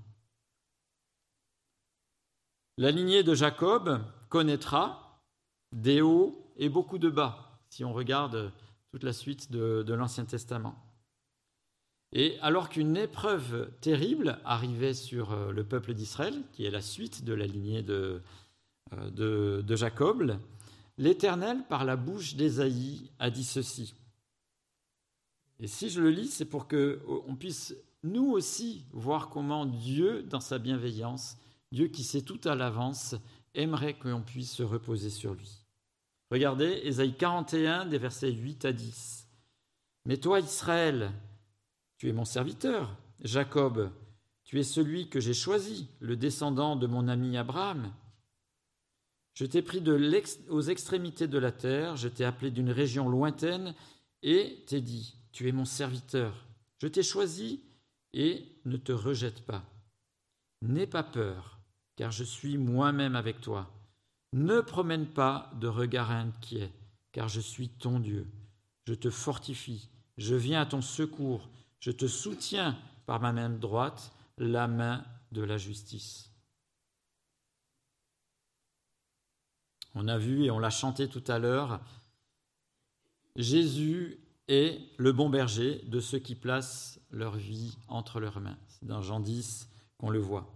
La 2.77 2.91
lignée 2.91 3.23
de 3.23 3.35
Jacob 3.35 4.01
connaîtra 4.29 5.21
des 5.73 6.01
hauts 6.01 6.51
et 6.55 6.69
beaucoup 6.69 6.97
de 6.97 7.09
bas, 7.09 7.59
si 7.69 7.83
on 7.83 7.93
regarde 7.93 8.53
toute 8.91 9.03
la 9.03 9.13
suite 9.13 9.51
de, 9.51 9.93
l'Ancien 9.93 10.25
Testament. 10.25 10.75
Et 12.11 12.39
alors 12.41 12.69
qu'une 12.69 12.97
épreuve 12.97 13.69
terrible 13.81 14.39
arrivait 14.43 14.95
sur 14.95 15.31
euh, 15.31 15.51
le 15.51 15.63
peuple 15.63 15.93
d'Israël, 15.93 16.41
qui 16.53 16.65
est 16.65 16.71
la 16.71 16.81
suite 16.81 17.23
de 17.23 17.33
la 17.33 17.45
lignée 17.45 17.83
de, 17.83 18.23
euh, 18.93 19.61
de, 19.61 19.75
Jacob, 19.75 20.39
l'Éternel, 20.97 21.63
par 21.69 21.85
la 21.85 21.97
bouche 21.97 22.35
d'Ésaïe, 22.35 23.11
a 23.19 23.29
dit 23.29 23.43
ceci. 23.43 23.93
Et 25.59 25.67
si 25.67 25.89
je 25.89 26.01
le 26.01 26.09
lis, 26.09 26.29
c'est 26.29 26.45
pour 26.45 26.67
qu'on 26.67 27.35
puisse 27.37 27.75
nous 28.03 28.31
aussi 28.31 28.85
voir 28.91 29.29
comment 29.29 29.65
Dieu, 29.65 30.23
dans 30.23 30.39
sa 30.39 30.57
bienveillance, 30.57 31.37
Dieu 31.71 31.87
qui 31.87 32.03
sait 32.03 32.21
tout 32.21 32.39
à 32.45 32.55
l'avance, 32.55 33.15
aimerait 33.53 33.97
qu'on 33.97 34.21
puisse 34.21 34.53
se 34.53 34.63
reposer 34.63 35.09
sur 35.09 35.33
lui. 35.33 35.65
Regardez, 36.31 36.81
Ésaïe 36.83 37.15
41, 37.15 37.85
des 37.85 37.97
versets 37.97 38.31
8 38.31 38.65
à 38.65 38.71
10. 38.71 39.27
Mais 40.05 40.17
toi, 40.17 40.39
Israël, 40.39 41.11
tu 41.97 42.07
es 42.07 42.13
mon 42.13 42.25
serviteur. 42.25 42.95
Jacob, 43.21 43.91
tu 44.43 44.59
es 44.59 44.63
celui 44.63 45.09
que 45.09 45.19
j'ai 45.19 45.33
choisi, 45.33 45.87
le 45.99 46.15
descendant 46.15 46.75
de 46.75 46.87
mon 46.87 47.07
ami 47.07 47.37
Abraham. 47.37 47.91
Je 49.33 49.45
t'ai 49.45 49.61
pris 49.61 49.83
aux 50.49 50.61
extrémités 50.61 51.27
de 51.27 51.37
la 51.37 51.51
terre, 51.51 51.95
je 51.95 52.07
t'ai 52.07 52.25
appelé 52.25 52.51
d'une 52.51 52.71
région 52.71 53.09
lointaine 53.09 53.73
et 54.21 54.63
t'ai 54.67 54.81
dit, 54.81 55.15
tu 55.31 55.47
es 55.47 55.51
mon 55.51 55.65
serviteur. 55.65 56.45
Je 56.81 56.87
t'ai 56.87 57.03
choisi 57.03 57.61
et 58.13 58.45
ne 58.65 58.77
te 58.77 58.91
rejette 58.91 59.45
pas. 59.45 59.63
N'aie 60.61 60.87
pas 60.87 61.03
peur, 61.03 61.59
car 61.95 62.11
je 62.11 62.23
suis 62.23 62.57
moi-même 62.57 63.15
avec 63.15 63.41
toi. 63.41 63.71
Ne 64.33 64.61
promène 64.61 65.07
pas 65.07 65.51
de 65.59 65.67
regard 65.67 66.11
inquiet, 66.11 66.71
car 67.11 67.27
je 67.27 67.41
suis 67.41 67.69
ton 67.69 67.99
Dieu. 67.99 68.27
Je 68.85 68.93
te 68.93 69.09
fortifie, 69.09 69.89
je 70.17 70.35
viens 70.35 70.61
à 70.61 70.65
ton 70.65 70.81
secours, 70.81 71.49
je 71.79 71.91
te 71.91 72.07
soutiens 72.07 72.77
par 73.05 73.19
ma 73.19 73.31
main 73.31 73.49
droite, 73.49 74.11
la 74.37 74.67
main 74.67 75.03
de 75.31 75.41
la 75.41 75.57
justice. 75.57 76.31
On 79.95 80.07
a 80.07 80.17
vu 80.17 80.45
et 80.45 80.51
on 80.51 80.59
l'a 80.59 80.69
chanté 80.69 81.07
tout 81.07 81.23
à 81.27 81.39
l'heure, 81.39 81.81
Jésus 83.35 84.19
est 84.49 84.81
le 84.97 85.13
bon 85.13 85.29
berger 85.29 85.81
de 85.85 85.99
ceux 85.99 86.19
qui 86.19 86.35
placent 86.35 86.99
leur 87.11 87.37
vie 87.37 87.77
entre 87.87 88.19
leurs 88.19 88.41
mains. 88.41 88.57
C'est 88.67 88.85
dans 88.85 89.01
Jean 89.01 89.19
10 89.19 89.69
qu'on 89.97 90.09
le 90.09 90.19
voit. 90.19 90.51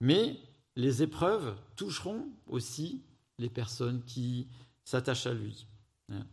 Mais 0.00 0.38
les 0.76 1.02
épreuves 1.02 1.56
toucheront 1.76 2.28
aussi 2.46 3.02
les 3.38 3.48
personnes 3.48 4.04
qui 4.04 4.48
s'attachent 4.84 5.26
à 5.26 5.34
lui. 5.34 5.66
Hein. 6.10 6.26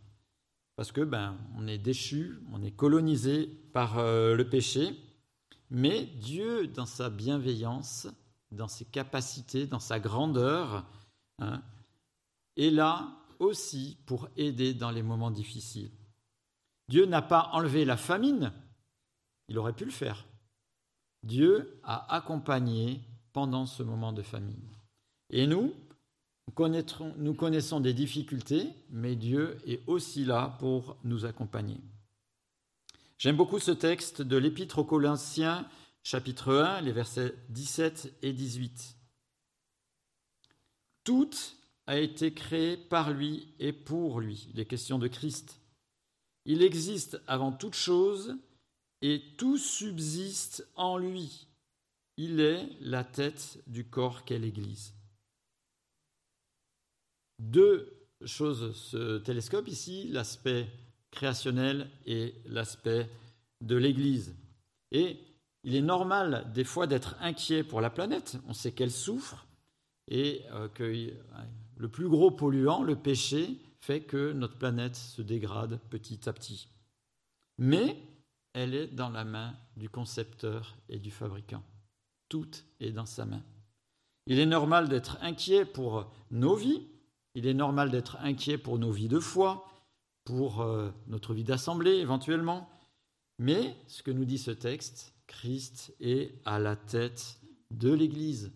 Parce 0.76 0.92
que 0.92 1.00
ben, 1.00 1.36
on 1.56 1.66
est 1.66 1.78
déchu, 1.78 2.38
on 2.52 2.62
est 2.62 2.70
colonisé 2.70 3.46
par 3.72 3.98
euh, 3.98 4.36
le 4.36 4.48
péché, 4.48 4.94
mais 5.70 6.04
Dieu, 6.20 6.68
dans 6.68 6.86
sa 6.86 7.10
bienveillance, 7.10 8.06
dans 8.52 8.68
ses 8.68 8.84
capacités, 8.84 9.66
dans 9.66 9.80
sa 9.80 10.00
grandeur, 10.00 10.86
hein, 11.38 11.62
est 12.56 12.70
là 12.70 13.08
aussi 13.38 13.98
pour 14.06 14.28
aider 14.36 14.74
dans 14.74 14.90
les 14.90 15.02
moments 15.02 15.30
difficiles. 15.30 15.90
Dieu 16.88 17.06
n'a 17.06 17.22
pas 17.22 17.50
enlevé 17.52 17.84
la 17.84 17.96
famine, 17.96 18.52
il 19.48 19.58
aurait 19.58 19.74
pu 19.74 19.84
le 19.84 19.90
faire. 19.90 20.26
Dieu 21.22 21.80
a 21.82 22.14
accompagné 22.14 23.00
pendant 23.32 23.66
ce 23.66 23.82
moment 23.82 24.12
de 24.12 24.22
famine. 24.22 24.68
Et 25.30 25.46
nous, 25.46 25.74
nous 27.18 27.34
connaissons 27.34 27.80
des 27.80 27.92
difficultés, 27.92 28.68
mais 28.90 29.16
Dieu 29.16 29.58
est 29.66 29.82
aussi 29.86 30.24
là 30.24 30.56
pour 30.58 30.96
nous 31.04 31.24
accompagner. 31.26 31.80
J'aime 33.18 33.36
beaucoup 33.36 33.58
ce 33.58 33.72
texte 33.72 34.22
de 34.22 34.36
l'Épître 34.36 34.78
aux 34.78 34.84
Colossiens, 34.84 35.68
chapitre 36.02 36.54
1, 36.54 36.80
les 36.82 36.92
versets 36.92 37.34
17 37.50 38.14
et 38.22 38.32
18. 38.32 38.96
Tout 41.04 41.30
a 41.86 41.98
été 41.98 42.32
créé 42.32 42.76
par 42.76 43.12
lui 43.12 43.54
et 43.58 43.72
pour 43.72 44.20
lui, 44.20 44.48
les 44.54 44.66
questions 44.66 44.98
de 44.98 45.08
Christ. 45.08 45.60
Il 46.50 46.62
existe 46.62 47.20
avant 47.26 47.52
toute 47.52 47.74
chose 47.74 48.38
et 49.02 49.22
tout 49.36 49.58
subsiste 49.58 50.66
en 50.76 50.96
lui. 50.96 51.46
Il 52.16 52.40
est 52.40 52.66
la 52.80 53.04
tête 53.04 53.62
du 53.66 53.84
corps 53.84 54.24
qu'est 54.24 54.38
l'Église. 54.38 54.94
Deux 57.38 58.08
choses 58.24 58.74
ce 58.74 59.18
télescope 59.18 59.68
ici, 59.68 60.08
l'aspect 60.08 60.66
créationnel 61.10 61.90
et 62.06 62.34
l'aspect 62.46 63.10
de 63.60 63.76
l'Église. 63.76 64.34
Et 64.90 65.18
il 65.64 65.74
est 65.74 65.82
normal 65.82 66.50
des 66.54 66.64
fois 66.64 66.86
d'être 66.86 67.14
inquiet 67.20 67.62
pour 67.62 67.82
la 67.82 67.90
planète. 67.90 68.38
On 68.48 68.54
sait 68.54 68.72
qu'elle 68.72 68.90
souffre 68.90 69.46
et 70.10 70.40
euh, 70.52 70.68
que 70.68 71.12
le 71.76 71.88
plus 71.90 72.08
gros 72.08 72.30
polluant, 72.30 72.82
le 72.82 72.96
péché, 72.96 73.58
fait 73.80 74.02
que 74.02 74.32
notre 74.32 74.58
planète 74.58 74.96
se 74.96 75.22
dégrade 75.22 75.80
petit 75.90 76.28
à 76.28 76.32
petit. 76.32 76.68
Mais 77.58 77.96
elle 78.52 78.74
est 78.74 78.88
dans 78.88 79.10
la 79.10 79.24
main 79.24 79.56
du 79.76 79.88
concepteur 79.88 80.76
et 80.88 80.98
du 80.98 81.10
fabricant. 81.10 81.62
Tout 82.28 82.50
est 82.80 82.92
dans 82.92 83.06
sa 83.06 83.24
main. 83.24 83.42
Il 84.26 84.38
est 84.38 84.46
normal 84.46 84.88
d'être 84.88 85.18
inquiet 85.22 85.64
pour 85.64 86.10
nos 86.30 86.54
vies, 86.54 86.86
il 87.34 87.46
est 87.46 87.54
normal 87.54 87.90
d'être 87.90 88.16
inquiet 88.20 88.58
pour 88.58 88.78
nos 88.78 88.90
vies 88.90 89.08
de 89.08 89.20
foi, 89.20 89.66
pour 90.24 90.60
euh, 90.60 90.90
notre 91.06 91.32
vie 91.32 91.44
d'assemblée 91.44 91.96
éventuellement, 91.96 92.68
mais 93.38 93.76
ce 93.86 94.02
que 94.02 94.10
nous 94.10 94.24
dit 94.24 94.38
ce 94.38 94.50
texte, 94.50 95.14
Christ 95.26 95.94
est 96.00 96.34
à 96.44 96.58
la 96.58 96.76
tête 96.76 97.38
de 97.70 97.92
l'Église. 97.92 98.52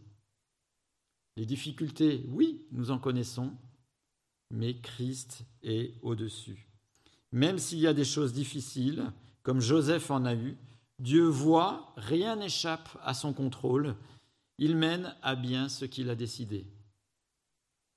Les 1.37 1.47
difficultés, 1.47 2.27
oui, 2.29 2.67
nous 2.73 2.91
en 2.91 2.99
connaissons, 2.99 3.53
mais 4.53 4.75
Christ 4.75 5.45
est 5.63 5.95
au-dessus. 6.03 6.69
Même 7.33 7.59
s'il 7.59 7.79
y 7.79 7.87
a 7.87 7.95
des 7.95 8.05
choses 8.05 8.33
difficiles, 8.33 9.11
comme 9.43 9.61
Joseph 9.61 10.11
en 10.11 10.25
a 10.25 10.35
eu, 10.35 10.57
Dieu 10.99 11.25
voit, 11.25 11.93
rien 11.97 12.37
n'échappe 12.37 12.89
à 13.03 13.15
son 13.15 13.33
contrôle, 13.33 13.97
il 14.59 14.77
mène 14.77 15.17
à 15.23 15.35
bien 15.35 15.69
ce 15.69 15.87
qu'il 15.87 16.11
a 16.11 16.15
décidé 16.15 16.67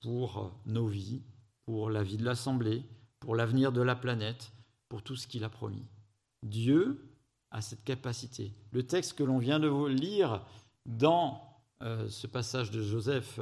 pour 0.02 0.52
nos 0.66 0.88
vies, 0.88 1.22
pour 1.66 1.90
la 1.90 2.02
vie 2.02 2.18
de 2.18 2.24
l'Assemblée, 2.24 2.84
pour 3.20 3.36
l'avenir 3.36 3.72
de 3.72 3.82
la 3.82 3.96
planète, 3.96 4.54
pour 4.88 5.04
tout 5.04 5.16
ce 5.16 5.28
qu'il 5.28 5.44
a 5.44 5.50
promis. 5.50 5.86
Dieu 6.42 7.12
a 7.52 7.62
cette 7.62 7.84
capacité. 7.84 8.54
Le 8.72 8.84
texte 8.84 9.14
que 9.14 9.24
l'on 9.24 9.40
vient 9.40 9.60
de 9.60 9.88
lire 9.88 10.46
dans 10.86 11.42
euh, 11.82 12.08
ce 12.10 12.28
passage 12.28 12.72
de 12.72 12.82
Joseph 12.82 13.40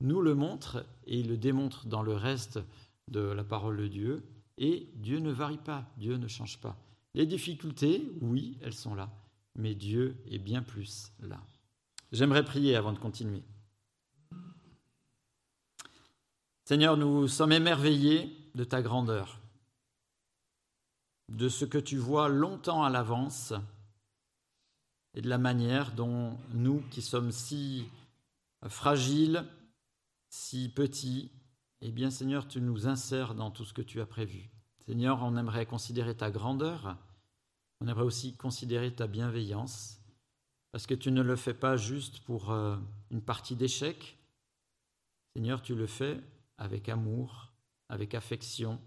nous 0.00 0.20
le 0.20 0.34
montre 0.34 0.84
et 1.06 1.20
il 1.20 1.28
le 1.28 1.36
démontre 1.36 1.86
dans 1.86 2.02
le 2.02 2.14
reste 2.14 2.60
de 3.08 3.20
la 3.20 3.44
parole 3.44 3.76
de 3.76 3.88
Dieu. 3.88 4.22
Et 4.58 4.88
Dieu 4.94 5.18
ne 5.18 5.30
varie 5.30 5.58
pas, 5.58 5.86
Dieu 5.96 6.16
ne 6.16 6.28
change 6.28 6.58
pas. 6.60 6.76
Les 7.14 7.26
difficultés, 7.26 8.10
oui, 8.20 8.58
elles 8.62 8.74
sont 8.74 8.94
là, 8.94 9.10
mais 9.54 9.74
Dieu 9.74 10.16
est 10.30 10.38
bien 10.38 10.62
plus 10.62 11.12
là. 11.20 11.40
J'aimerais 12.12 12.44
prier 12.44 12.76
avant 12.76 12.92
de 12.92 12.98
continuer. 12.98 13.42
Seigneur, 16.64 16.96
nous 16.96 17.28
sommes 17.28 17.52
émerveillés 17.52 18.36
de 18.54 18.64
ta 18.64 18.82
grandeur, 18.82 19.40
de 21.28 21.48
ce 21.48 21.64
que 21.64 21.78
tu 21.78 21.96
vois 21.96 22.28
longtemps 22.28 22.82
à 22.82 22.90
l'avance 22.90 23.52
et 25.14 25.20
de 25.20 25.28
la 25.28 25.38
manière 25.38 25.92
dont 25.92 26.36
nous, 26.52 26.82
qui 26.90 27.02
sommes 27.02 27.32
si 27.32 27.86
fragiles, 28.68 29.44
si 30.28 30.68
petit, 30.68 31.32
eh 31.80 31.90
bien 31.92 32.10
Seigneur, 32.10 32.48
tu 32.48 32.60
nous 32.60 32.86
insères 32.86 33.34
dans 33.34 33.50
tout 33.50 33.64
ce 33.64 33.72
que 33.72 33.82
tu 33.82 34.00
as 34.00 34.06
prévu. 34.06 34.50
Seigneur, 34.86 35.22
on 35.22 35.36
aimerait 35.36 35.66
considérer 35.66 36.16
ta 36.16 36.30
grandeur, 36.30 36.96
on 37.80 37.88
aimerait 37.88 38.04
aussi 38.04 38.36
considérer 38.36 38.94
ta 38.94 39.06
bienveillance, 39.06 40.00
parce 40.72 40.86
que 40.86 40.94
tu 40.94 41.10
ne 41.10 41.22
le 41.22 41.36
fais 41.36 41.54
pas 41.54 41.76
juste 41.76 42.20
pour 42.20 42.50
euh, 42.50 42.76
une 43.10 43.22
partie 43.22 43.56
d'échec. 43.56 44.18
Seigneur, 45.34 45.62
tu 45.62 45.74
le 45.74 45.86
fais 45.86 46.20
avec 46.58 46.88
amour, 46.88 47.52
avec 47.88 48.14
affection, 48.14 48.80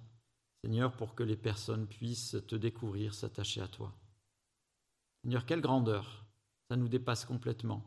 Seigneur, 0.64 0.96
pour 0.96 1.16
que 1.16 1.24
les 1.24 1.38
personnes 1.38 1.88
puissent 1.88 2.38
te 2.48 2.56
découvrir, 2.56 3.14
s'attacher 3.14 3.62
à 3.62 3.68
toi. 3.68 3.94
Seigneur, 5.24 5.46
quelle 5.46 5.62
grandeur, 5.62 6.26
ça 6.70 6.78
nous 6.78 6.88
dépasse 6.88 7.26
complètement. 7.26 7.84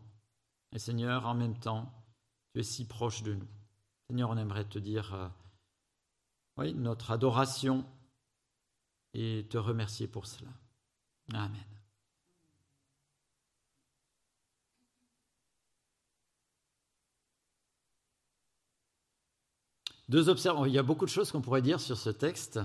Et 0.75 0.79
Seigneur, 0.79 1.27
en 1.27 1.35
même 1.35 1.59
temps, 1.59 1.93
tu 2.53 2.61
es 2.61 2.63
si 2.63 2.87
proche 2.87 3.23
de 3.23 3.35
nous. 3.35 3.49
Seigneur, 4.09 4.31
on 4.31 4.37
aimerait 4.37 4.65
te 4.65 4.79
dire 4.79 5.15
euh, 5.15 5.29
oui, 6.57 6.75
notre 6.75 7.11
adoration 7.11 7.85
et 9.15 9.47
te 9.49 9.59
remercier 9.59 10.07
pour 10.07 10.27
cela. 10.27 10.51
Amen. 11.33 11.65
Deux 20.09 20.29
observations. 20.29 20.67
Il 20.67 20.75
y 20.75 20.79
a 20.79 20.83
beaucoup 20.83 21.07
de 21.07 21.11
choses 21.11 21.31
qu'on 21.33 21.41
pourrait 21.41 21.63
dire 21.63 21.81
sur 21.81 21.97
ce 21.97 22.11
texte. 22.11 22.61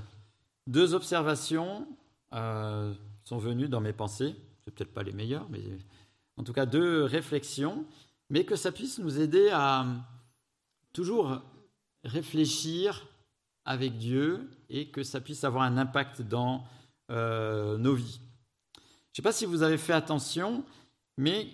Deux 0.66 0.94
observations 0.94 1.88
euh, 2.34 2.94
sont 3.24 3.38
venues 3.38 3.70
dans 3.70 3.80
mes 3.80 3.94
pensées. 3.94 4.36
C'est 4.66 4.74
peut-être 4.74 4.94
pas 4.94 5.04
les 5.04 5.14
meilleures, 5.14 5.50
mais 5.50 5.64
en 6.36 6.44
tout 6.44 6.52
cas 6.52 6.66
deux 6.66 7.06
réflexions, 7.06 7.86
mais 8.30 8.46
que 8.46 8.56
ça 8.56 8.72
puisse 8.72 9.00
nous 9.00 9.20
aider 9.20 9.50
à 9.52 9.86
toujours 10.94 11.42
réfléchir 12.04 13.08
avec 13.66 13.98
Dieu 13.98 14.50
et 14.70 14.90
que 14.90 15.04
ça 15.04 15.22
puisse 15.22 15.44
avoir 15.44 15.64
un 15.64 15.78
impact 15.78 16.22
dans 16.22 16.66
euh, 17.12 17.78
nos 17.78 17.94
vies. 17.94 18.20
Je 18.76 18.80
ne 18.80 19.16
sais 19.16 19.22
pas 19.22 19.32
si 19.32 19.46
vous 19.46 19.64
avez 19.64 19.78
fait 19.78 19.94
attention, 19.94 20.64
mais 21.18 21.48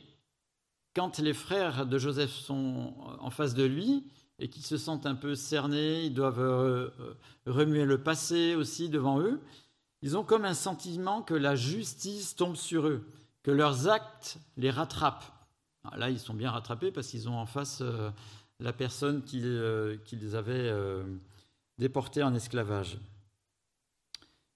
quand 0.95 1.19
les 1.19 1.33
frères 1.33 1.85
de 1.85 1.97
Joseph 1.97 2.31
sont 2.31 2.93
en 3.19 3.29
face 3.29 3.53
de 3.53 3.63
lui 3.63 4.03
et 4.39 4.49
qu'ils 4.49 4.65
se 4.65 4.77
sentent 4.77 5.05
un 5.05 5.15
peu 5.15 5.35
cernés, 5.35 6.05
ils 6.05 6.13
doivent 6.13 6.39
euh, 6.39 6.89
remuer 7.45 7.85
le 7.85 8.01
passé 8.01 8.55
aussi 8.55 8.89
devant 8.89 9.19
eux, 9.19 9.41
ils 10.01 10.17
ont 10.17 10.23
comme 10.23 10.45
un 10.45 10.53
sentiment 10.53 11.21
que 11.21 11.33
la 11.33 11.55
justice 11.55 12.35
tombe 12.35 12.55
sur 12.55 12.87
eux, 12.87 13.07
que 13.41 13.51
leurs 13.51 13.87
actes 13.87 14.37
les 14.57 14.69
rattrapent. 14.69 15.42
Ah, 15.83 15.97
là, 15.97 16.09
ils 16.09 16.19
sont 16.19 16.33
bien 16.33 16.51
rattrapés 16.51 16.91
parce 16.91 17.07
qu'ils 17.07 17.27
ont 17.29 17.37
en 17.37 17.45
face 17.45 17.81
euh, 17.81 18.09
la 18.59 18.73
personne 18.73 19.23
qu'ils 19.23 20.35
avaient 20.35 20.73
déportés 21.77 22.23
en 22.23 22.33
esclavage. 22.33 22.97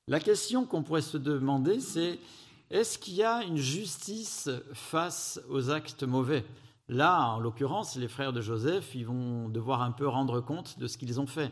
La 0.08 0.22
question 0.22 0.66
qu'on 0.66 0.84
pourrait 0.84 1.02
se 1.02 1.18
demander, 1.18 1.82
c'est 1.82 2.20
est-ce 2.70 2.98
qu'il 2.98 3.16
y 3.16 3.24
a 3.24 3.44
une 3.44 3.58
justice 3.58 4.50
face 4.74 5.42
aux 5.50 5.70
actes 5.70 6.04
mauvais? 6.04 6.46
Là, 6.90 7.32
en 7.32 7.40
l'occurrence, 7.40 7.98
les 7.98 8.08
frères 8.08 8.32
de 8.32 8.42
Joseph, 8.42 8.96
ils 8.96 9.06
vont 9.06 9.50
devoir 9.50 9.82
un 9.82 9.92
peu 9.92 10.08
rendre 10.08 10.40
compte 10.40 10.80
de 10.80 10.88
ce 10.88 10.98
qu'ils 10.98 11.20
ont 11.20 11.28
fait. 11.28 11.52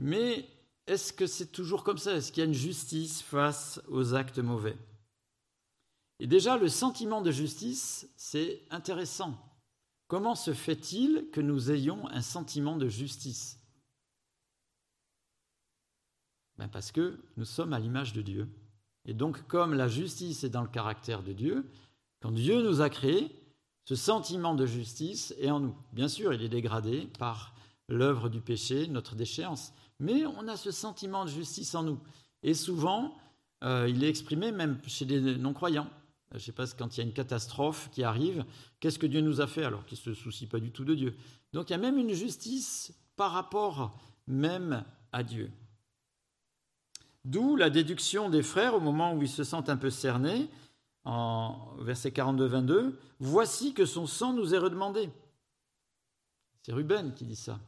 Mais 0.00 0.48
est-ce 0.88 1.12
que 1.12 1.26
c'est 1.26 1.52
toujours 1.52 1.84
comme 1.84 1.98
ça? 1.98 2.14
Est-ce 2.14 2.32
qu'il 2.32 2.40
y 2.40 2.46
a 2.46 2.48
une 2.48 2.54
justice 2.54 3.22
face 3.22 3.80
aux 3.88 4.14
actes 4.14 4.38
mauvais? 4.38 4.76
Et 6.22 6.28
déjà, 6.28 6.56
le 6.56 6.68
sentiment 6.68 7.20
de 7.20 7.32
justice, 7.32 8.08
c'est 8.16 8.62
intéressant. 8.70 9.36
Comment 10.06 10.36
se 10.36 10.54
fait-il 10.54 11.28
que 11.32 11.40
nous 11.40 11.72
ayons 11.72 12.08
un 12.10 12.22
sentiment 12.22 12.76
de 12.76 12.88
justice? 12.88 13.58
Ben, 16.58 16.68
Parce 16.68 16.92
que 16.92 17.18
nous 17.36 17.44
sommes 17.44 17.72
à 17.72 17.80
l'image 17.80 18.12
de 18.12 18.22
Dieu. 18.22 18.48
Et 19.04 19.14
donc, 19.14 19.48
comme 19.48 19.74
la 19.74 19.88
justice 19.88 20.44
est 20.44 20.48
dans 20.48 20.62
le 20.62 20.68
caractère 20.68 21.24
de 21.24 21.32
Dieu, 21.32 21.68
quand 22.20 22.30
Dieu 22.30 22.62
nous 22.62 22.82
a 22.82 22.88
créés, 22.88 23.36
ce 23.84 23.96
sentiment 23.96 24.54
de 24.54 24.64
justice 24.64 25.34
est 25.40 25.50
en 25.50 25.58
nous. 25.58 25.76
Bien 25.92 26.06
sûr, 26.06 26.32
il 26.32 26.44
est 26.44 26.48
dégradé 26.48 27.08
par 27.18 27.52
l'œuvre 27.88 28.28
du 28.28 28.40
péché, 28.40 28.86
notre 28.86 29.16
déchéance, 29.16 29.72
mais 29.98 30.24
on 30.24 30.46
a 30.46 30.56
ce 30.56 30.70
sentiment 30.70 31.24
de 31.24 31.30
justice 31.30 31.74
en 31.74 31.82
nous. 31.82 31.98
Et 32.44 32.54
souvent, 32.54 33.18
euh, 33.64 33.88
il 33.88 34.04
est 34.04 34.08
exprimé 34.08 34.52
même 34.52 34.80
chez 34.86 35.04
les 35.04 35.36
non-croyants. 35.36 35.90
Je 36.32 36.36
ne 36.38 36.40
sais 36.40 36.52
pas, 36.52 36.66
quand 36.66 36.96
il 36.96 37.00
y 37.00 37.02
a 37.02 37.06
une 37.06 37.12
catastrophe 37.12 37.90
qui 37.92 38.02
arrive, 38.02 38.44
qu'est-ce 38.80 38.98
que 38.98 39.06
Dieu 39.06 39.20
nous 39.20 39.40
a 39.40 39.46
fait 39.46 39.64
alors 39.64 39.84
qu'il 39.84 39.98
ne 39.98 40.02
se 40.02 40.14
soucie 40.14 40.46
pas 40.46 40.60
du 40.60 40.70
tout 40.70 40.84
de 40.84 40.94
Dieu? 40.94 41.14
Donc 41.52 41.68
il 41.68 41.72
y 41.72 41.76
a 41.76 41.78
même 41.78 41.98
une 41.98 42.14
justice 42.14 42.94
par 43.16 43.32
rapport 43.32 43.98
même 44.26 44.84
à 45.12 45.22
Dieu. 45.22 45.50
D'où 47.24 47.56
la 47.56 47.68
déduction 47.68 48.30
des 48.30 48.42
frères 48.42 48.74
au 48.74 48.80
moment 48.80 49.14
où 49.14 49.22
ils 49.22 49.28
se 49.28 49.44
sentent 49.44 49.68
un 49.68 49.76
peu 49.76 49.90
cernés, 49.90 50.48
en 51.04 51.74
verset 51.80 52.10
42-22, 52.10 52.94
Voici 53.24 53.72
que 53.72 53.86
son 53.86 54.08
sang 54.08 54.32
nous 54.32 54.52
est 54.52 54.58
redemandé. 54.58 55.08
C'est 56.62 56.72
Ruben 56.72 57.14
qui 57.14 57.24
dit 57.24 57.36
ça. 57.36 57.60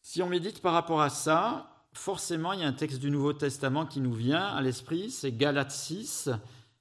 Si 0.00 0.22
on 0.22 0.28
médite 0.30 0.62
par 0.62 0.72
rapport 0.72 1.02
à 1.02 1.10
ça, 1.10 1.77
forcément, 1.98 2.52
il 2.52 2.60
y 2.60 2.62
a 2.62 2.68
un 2.68 2.72
texte 2.72 3.00
du 3.00 3.10
Nouveau 3.10 3.32
Testament 3.32 3.84
qui 3.84 4.00
nous 4.00 4.14
vient 4.14 4.46
à 4.46 4.62
l'esprit, 4.62 5.10
c'est 5.10 5.32
Galates 5.32 5.72
6, 5.72 6.30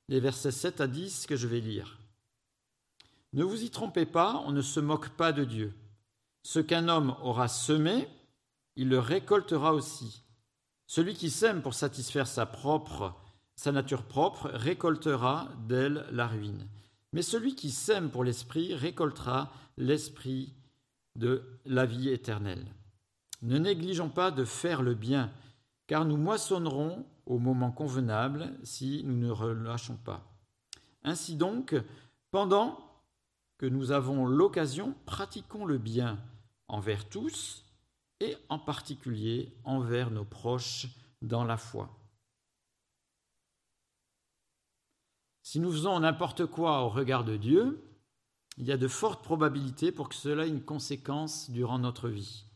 les 0.08 0.20
versets 0.20 0.52
7 0.52 0.80
à 0.80 0.88
10 0.88 1.26
que 1.26 1.36
je 1.36 1.48
vais 1.48 1.60
lire. 1.60 1.98
Ne 3.34 3.44
vous 3.44 3.64
y 3.64 3.70
trompez 3.70 4.06
pas, 4.06 4.42
on 4.46 4.52
ne 4.52 4.62
se 4.62 4.80
moque 4.80 5.10
pas 5.10 5.34
de 5.34 5.44
Dieu. 5.44 5.74
Ce 6.44 6.60
qu'un 6.60 6.88
homme 6.88 7.16
aura 7.24 7.48
semé, 7.48 8.08
il 8.76 8.90
le 8.90 9.00
récoltera 9.00 9.74
aussi. 9.74 10.24
Celui 10.86 11.16
qui 11.16 11.30
sème 11.30 11.62
pour 11.62 11.74
satisfaire 11.74 12.28
sa 12.28 12.46
propre, 12.46 13.16
sa 13.56 13.72
nature 13.72 14.04
propre, 14.04 14.50
récoltera 14.54 15.50
d'elle 15.68 16.06
la 16.12 16.28
ruine. 16.28 16.68
Mais 17.12 17.24
celui 17.24 17.56
qui 17.56 17.72
sème 17.72 18.12
pour 18.12 18.24
l'esprit 18.24 18.76
récoltera 18.76 19.52
l'esprit 19.78 20.54
de 21.16 21.44
la 21.66 21.86
vie 21.86 22.10
éternelle. 22.10 22.66
Ne 23.42 23.58
négligeons 23.58 24.10
pas 24.10 24.32
de 24.32 24.46
faire 24.46 24.82
le 24.82 24.96
bien, 24.96 25.32
car 25.86 26.06
nous 26.06 26.18
moissonnerons 26.18 27.06
au 27.26 27.40
moment 27.40 27.72
convenable 27.72 28.58
si 28.64 29.04
nous 29.04 29.18
ne 29.18 29.30
relâchons 29.30 29.98
pas. 29.98 30.24
Ainsi 31.04 31.36
donc, 31.36 31.76
pendant 32.32 32.80
que 33.58 33.66
nous 33.66 33.92
avons 33.92 34.26
l'occasion, 34.26 34.96
pratiquons 35.06 35.66
le 35.66 35.78
bien 35.78 36.20
envers 36.68 37.08
tous, 37.10 37.64
et 38.20 38.36
en 38.50 38.60
particulier 38.60 39.54
envers 39.64 40.12
nos 40.12 40.26
proches 40.26 40.88
dans 41.22 41.44
la 41.44 41.58
foi. 41.58 41.90
Si 45.44 45.60
nous 45.60 45.72
faisons 45.72 46.00
n'importe 46.00 46.46
quoi 46.46 46.82
au 46.82 46.90
regard 46.90 47.24
de 47.24 47.38
Dieu, 47.38 47.84
il 48.58 48.66
y 48.66 48.72
a 48.72 48.78
de 48.78 48.88
fortes 48.88 49.24
probabilités 49.24 49.92
pour 49.92 50.10
que 50.10 50.16
cela 50.16 50.46
ait 50.46 50.50
une 50.50 50.64
conséquence 50.64 51.50
durant 51.52 51.80
notre 51.80 52.10
vie. 52.10 52.47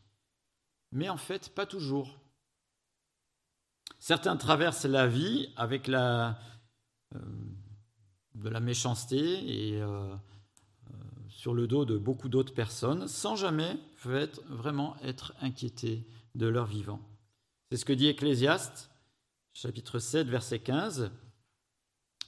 Mais 0.92 1.08
en 1.08 1.16
fait, 1.16 1.54
pas 1.54 1.66
toujours. 1.66 2.18
Certains 3.98 4.36
traversent 4.36 4.84
la 4.84 5.06
vie 5.06 5.48
avec 5.56 5.88
euh, 5.88 6.32
de 8.34 8.48
la 8.48 8.60
méchanceté 8.60 9.70
et 9.70 9.80
euh, 9.80 10.14
sur 11.28 11.54
le 11.54 11.66
dos 11.66 11.84
de 11.84 11.96
beaucoup 11.96 12.28
d'autres 12.28 12.54
personnes 12.54 13.08
sans 13.08 13.36
jamais 13.36 13.76
vraiment 14.48 14.96
être 15.02 15.34
inquiétés 15.40 16.06
de 16.34 16.46
leur 16.46 16.66
vivant. 16.66 17.00
C'est 17.70 17.78
ce 17.78 17.84
que 17.84 17.92
dit 17.92 18.08
Ecclésiaste, 18.08 18.90
chapitre 19.52 19.98
7, 19.98 20.28
verset 20.28 20.58
15. 20.58 21.10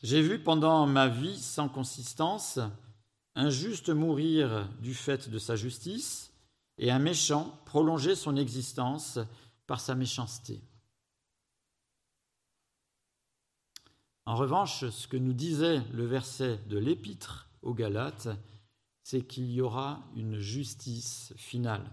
J'ai 0.03 0.23
vu 0.23 0.43
pendant 0.43 0.87
ma 0.87 1.09
vie 1.09 1.39
sans 1.39 1.69
consistance 1.69 2.61
un 3.35 3.51
juste 3.51 3.89
mourir 3.89 4.69
du 4.81 4.95
fait 4.95 5.29
de 5.29 5.39
sa 5.39 5.57
justice 5.57 6.34
et 6.79 6.91
un 6.91 6.99
méchant 6.99 7.61
prolonger 7.67 8.15
son 8.15 8.37
existence 8.37 9.19
par 9.67 9.81
sa 9.81 9.95
méchanceté. 9.95 10.63
En 14.27 14.37
revanche, 14.37 14.89
ce 14.89 15.07
que 15.07 15.17
nous 15.17 15.35
disait 15.35 15.83
le 15.93 16.07
verset 16.07 16.59
de 16.69 16.79
l'épître 16.79 17.51
aux 17.63 17.75
Galates, 17.75 18.29
c'est 19.03 19.23
qu'il 19.23 19.51
y 19.51 19.61
aura 19.61 20.03
une 20.17 20.39
justice 20.39 21.35
finale. 21.37 21.91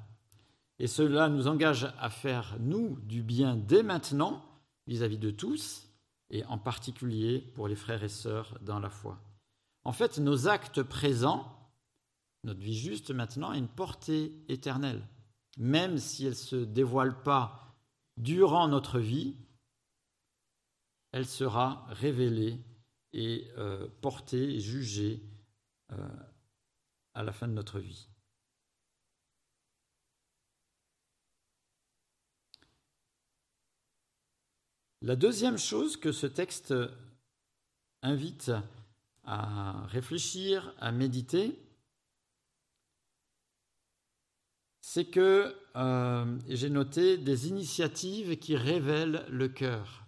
Et 0.80 0.88
cela 0.88 1.28
nous 1.28 1.48
engage 1.48 1.94
à 2.00 2.10
faire, 2.10 2.56
nous, 2.60 2.98
du 3.02 3.22
bien 3.22 3.56
dès 3.56 3.84
maintenant 3.84 4.44
vis-à-vis 4.88 5.20
de 5.20 5.30
tous, 5.30 5.88
et 6.32 6.46
en 6.46 6.58
particulier 6.58 7.40
pour 7.54 7.68
les 7.68 7.76
frères 7.76 8.04
et 8.04 8.10
sœurs 8.10 8.58
dans 8.62 8.80
la 8.80 8.90
foi. 8.90 9.22
En 9.84 9.92
fait, 9.92 10.18
nos 10.18 10.48
actes 10.48 10.82
présents, 10.82 11.61
notre 12.44 12.60
vie 12.60 12.78
juste 12.78 13.12
maintenant, 13.12 13.52
a 13.52 13.58
une 13.58 13.68
portée 13.68 14.34
éternelle. 14.48 15.08
Même 15.58 15.98
si 15.98 16.24
elle 16.24 16.32
ne 16.32 16.36
se 16.36 16.56
dévoile 16.56 17.22
pas 17.24 17.76
durant 18.18 18.68
notre 18.68 19.00
vie, 19.00 19.36
elle 21.12 21.28
sera 21.28 21.86
révélée 21.90 22.60
et 23.14 23.48
euh, 23.58 23.88
portée 24.02 24.56
et 24.56 24.60
jugée 24.60 25.22
euh, 25.92 26.10
à 27.14 27.24
la 27.24 27.34
fin 27.34 27.48
de 27.48 27.54
notre 27.54 27.80
vie. 27.80 28.08
La 35.02 35.16
deuxième 35.16 35.58
chose 35.58 35.98
que 35.98 36.12
ce 36.12 36.28
texte 36.28 36.74
invite 38.04 38.52
à 39.24 39.86
réfléchir, 39.88 40.74
à 40.80 40.92
méditer, 40.92 41.60
c'est 44.82 45.06
que 45.06 45.56
euh, 45.76 46.38
j'ai 46.50 46.70
noté 46.70 47.18
des 47.18 47.48
initiatives 47.48 48.38
qui 48.38 48.56
révèlent 48.56 49.26
le 49.30 49.48
cœur, 49.48 50.06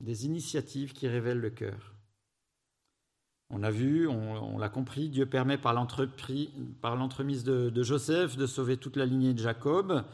des 0.00 0.26
initiatives 0.26 0.92
qui 0.92 1.08
révèlent 1.08 1.40
le 1.40 1.50
cœur. 1.50 1.94
On 3.52 3.64
a 3.64 3.70
vu, 3.70 4.06
on, 4.06 4.58
l'a 4.58 4.68
compris, 4.68 5.08
Dieu 5.08 5.26
permet 5.26 5.58
par 5.58 5.74
l'entremise 5.74 7.42
de, 7.42 7.82
Joseph 7.82 8.36
de 8.36 8.46
sauver 8.46 8.76
toute 8.76 8.96
la 8.96 9.06
lignée 9.06 9.34
de 9.34 9.42
Jacob 9.42 10.04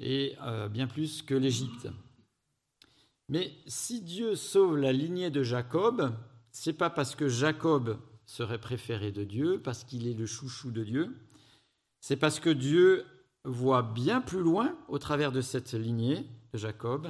et 0.00 0.34
euh, 0.42 0.68
bien 0.68 0.86
plus 0.86 1.20
que 1.20 1.34
l'Égypte. 1.34 1.88
Mais 3.28 3.52
si 3.66 4.00
Dieu 4.00 4.34
sauve 4.34 4.78
la 4.78 4.94
lignée 4.94 5.30
de 5.30 5.42
Jacob, 5.42 6.14
c'est 6.52 6.72
pas 6.72 6.88
parce 6.88 7.14
que 7.14 7.28
Jacob 7.28 7.98
serait 8.24 8.60
préféré 8.60 9.12
de 9.12 9.24
Dieu, 9.24 9.60
parce 9.62 9.84
qu'il 9.84 10.06
est 10.06 10.14
le 10.14 10.24
chouchou 10.24 10.70
de 10.70 10.84
Dieu, 10.84 11.14
c'est 12.00 12.16
parce 12.16 12.40
que 12.40 12.50
Dieu 12.50 13.04
voit 13.44 13.82
bien 13.82 14.20
plus 14.20 14.42
loin 14.42 14.74
au 14.88 14.98
travers 14.98 15.32
de 15.32 15.40
cette 15.40 15.72
lignée 15.72 16.26
de 16.52 16.58
Jacob 16.58 17.08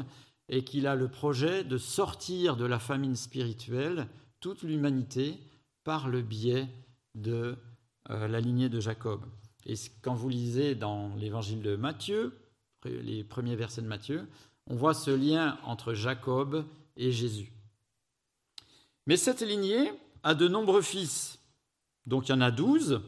et 0.48 0.64
qu'il 0.64 0.86
a 0.86 0.94
le 0.94 1.08
projet 1.08 1.64
de 1.64 1.78
sortir 1.78 2.56
de 2.56 2.64
la 2.64 2.78
famine 2.78 3.16
spirituelle 3.16 4.08
toute 4.40 4.62
l'humanité 4.62 5.38
par 5.84 6.08
le 6.08 6.22
biais 6.22 6.68
de 7.14 7.56
euh, 8.10 8.28
la 8.28 8.40
lignée 8.40 8.68
de 8.68 8.80
Jacob. 8.80 9.24
Et 9.66 9.74
quand 10.02 10.14
vous 10.14 10.28
lisez 10.28 10.74
dans 10.74 11.14
l'évangile 11.16 11.62
de 11.62 11.76
Matthieu, 11.76 12.38
les 12.84 13.24
premiers 13.24 13.56
versets 13.56 13.80
de 13.80 13.86
Matthieu, 13.86 14.28
on 14.66 14.76
voit 14.76 14.94
ce 14.94 15.10
lien 15.10 15.58
entre 15.64 15.94
Jacob 15.94 16.66
et 16.96 17.12
Jésus. 17.12 17.52
Mais 19.06 19.16
cette 19.16 19.42
lignée 19.42 19.92
a 20.22 20.34
de 20.34 20.48
nombreux 20.48 20.82
fils. 20.82 21.38
Donc 22.06 22.28
il 22.28 22.32
y 22.32 22.34
en 22.34 22.40
a 22.40 22.50
douze. 22.50 23.00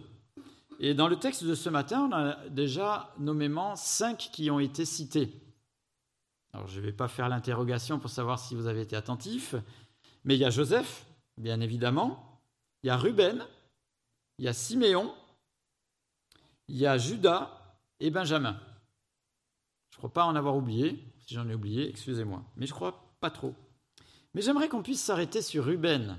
Et 0.79 0.95
dans 0.95 1.09
le 1.09 1.19
texte 1.19 1.45
de 1.45 1.55
ce 1.55 1.69
matin, 1.69 2.09
on 2.11 2.12
a 2.12 2.49
déjà 2.49 3.15
nommément 3.19 3.77
cinq 3.77 4.31
qui 4.33 4.51
ont 4.51 4.61
été 4.61 4.85
cités. 4.85 5.33
Alors 6.53 6.67
je 6.69 6.81
ne 6.81 6.87
vais 6.87 6.93
pas 6.93 7.09
faire 7.09 7.29
l'interrogation 7.29 7.99
pour 7.99 8.11
savoir 8.11 8.39
si 8.39 8.55
vous 8.55 8.67
avez 8.67 8.83
été 8.83 8.97
attentif, 8.97 9.55
mais 10.25 10.37
il 10.37 10.41
y 10.41 10.45
a 10.45 10.51
Joseph, 10.51 11.07
bien 11.39 11.61
évidemment, 11.61 12.41
il 12.83 12.89
y 12.89 12.91
a 12.91 12.97
Ruben, 12.97 13.47
il 14.39 14.45
y 14.45 14.49
a 14.49 14.53
Siméon, 14.53 15.15
il 16.69 16.77
y 16.77 16.87
a 16.87 16.99
Judas 16.99 17.79
et 18.01 18.11
Benjamin. 18.11 18.59
Je 19.91 19.97
ne 19.97 19.99
crois 19.99 20.12
pas 20.12 20.25
en 20.25 20.37
avoir 20.37 20.57
oublié, 20.57 21.03
si 21.27 21.35
j'en 21.35 21.49
ai 21.49 21.55
oublié, 21.55 21.89
excusez-moi, 21.89 22.43
mais 22.57 22.67
je 22.67 22.75
crois 22.75 23.17
pas 23.21 23.31
trop. 23.31 23.55
Mais 24.35 24.43
j'aimerais 24.43 24.69
qu'on 24.69 24.83
puisse 24.83 25.03
s'arrêter 25.03 25.41
sur 25.41 25.65
Ruben. 25.65 26.19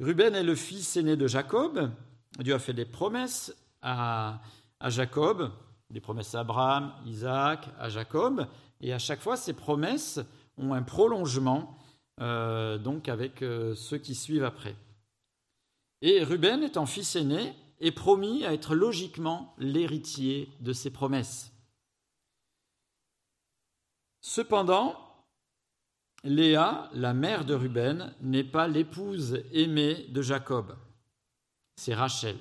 Ruben 0.00 0.34
est 0.34 0.44
le 0.44 0.54
fils 0.54 0.96
aîné 0.96 1.16
de 1.16 1.26
Jacob. 1.26 1.90
Dieu 2.38 2.54
a 2.54 2.58
fait 2.58 2.72
des 2.72 2.84
promesses 2.84 3.54
à, 3.82 4.40
Jacob, 4.86 5.52
des 5.90 6.00
promesses 6.00 6.34
à 6.34 6.40
Abraham, 6.40 6.92
Isaac, 7.06 7.68
à 7.78 7.88
Jacob, 7.88 8.46
et 8.80 8.92
à 8.92 8.98
chaque 8.98 9.20
fois, 9.20 9.36
ces 9.36 9.52
promesses 9.52 10.20
ont 10.58 10.74
un 10.74 10.82
prolongement 10.82 11.78
euh, 12.20 12.78
donc 12.78 13.08
avec 13.08 13.42
euh, 13.42 13.74
ceux 13.74 13.98
qui 13.98 14.14
suivent 14.14 14.44
après. 14.44 14.76
Et 16.02 16.22
Ruben, 16.22 16.62
étant 16.62 16.86
fils 16.86 17.16
aîné, 17.16 17.54
est 17.80 17.92
promis 17.92 18.44
à 18.44 18.52
être 18.52 18.74
logiquement 18.74 19.54
l'héritier 19.58 20.48
de 20.60 20.72
ces 20.72 20.90
promesses. 20.90 21.52
Cependant, 24.20 24.96
Léa, 26.24 26.88
la 26.94 27.12
mère 27.12 27.44
de 27.44 27.54
Ruben, 27.54 28.14
n'est 28.20 28.44
pas 28.44 28.68
l'épouse 28.68 29.42
aimée 29.52 30.06
de 30.08 30.22
Jacob, 30.22 30.76
c'est 31.76 31.94
Rachel. 31.94 32.36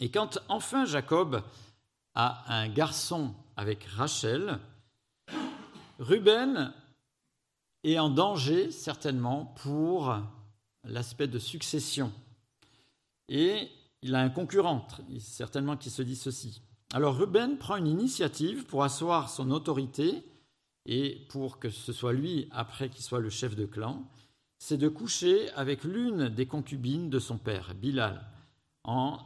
Et 0.00 0.10
quand 0.10 0.38
enfin 0.48 0.84
Jacob 0.84 1.42
a 2.14 2.54
un 2.54 2.68
garçon 2.68 3.34
avec 3.56 3.84
Rachel, 3.84 4.58
Ruben 5.98 6.72
est 7.84 7.98
en 7.98 8.10
danger 8.10 8.70
certainement 8.70 9.46
pour 9.62 10.16
l'aspect 10.84 11.28
de 11.28 11.38
succession. 11.38 12.12
Et 13.28 13.68
il 14.02 14.14
a 14.14 14.20
un 14.20 14.30
concurrent, 14.30 14.86
certainement 15.18 15.76
qui 15.76 15.90
se 15.90 16.02
dit 16.02 16.16
ceci. 16.16 16.62
Alors 16.92 17.16
Ruben 17.16 17.58
prend 17.58 17.76
une 17.76 17.86
initiative 17.86 18.66
pour 18.66 18.84
asseoir 18.84 19.30
son 19.30 19.50
autorité 19.50 20.22
et 20.86 21.26
pour 21.30 21.58
que 21.58 21.70
ce 21.70 21.92
soit 21.92 22.12
lui, 22.12 22.48
après 22.50 22.90
qu'il 22.90 23.02
soit 23.02 23.20
le 23.20 23.30
chef 23.30 23.56
de 23.56 23.64
clan, 23.64 24.06
c'est 24.66 24.78
de 24.78 24.88
coucher 24.88 25.50
avec 25.56 25.84
l'une 25.84 26.30
des 26.30 26.46
concubines 26.46 27.10
de 27.10 27.18
son 27.18 27.36
père, 27.36 27.74
Bilal, 27.74 28.24
quand 28.82 29.20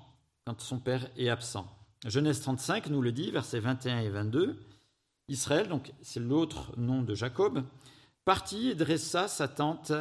son 0.59 0.81
père 0.81 1.09
est 1.17 1.29
absent. 1.29 1.73
Genèse 2.05 2.41
35 2.41 2.89
nous 2.89 3.01
le 3.01 3.13
dit, 3.13 3.31
versets 3.31 3.61
21 3.61 4.01
et 4.01 4.09
22. 4.09 4.59
Israël, 5.29 5.69
donc 5.69 5.93
c'est 6.03 6.19
l'autre 6.19 6.77
nom 6.77 7.03
de 7.03 7.15
Jacob, 7.15 7.63
partit 8.25 8.71
et 8.71 8.75
dressa 8.75 9.29
sa 9.29 9.47
tente 9.47 9.93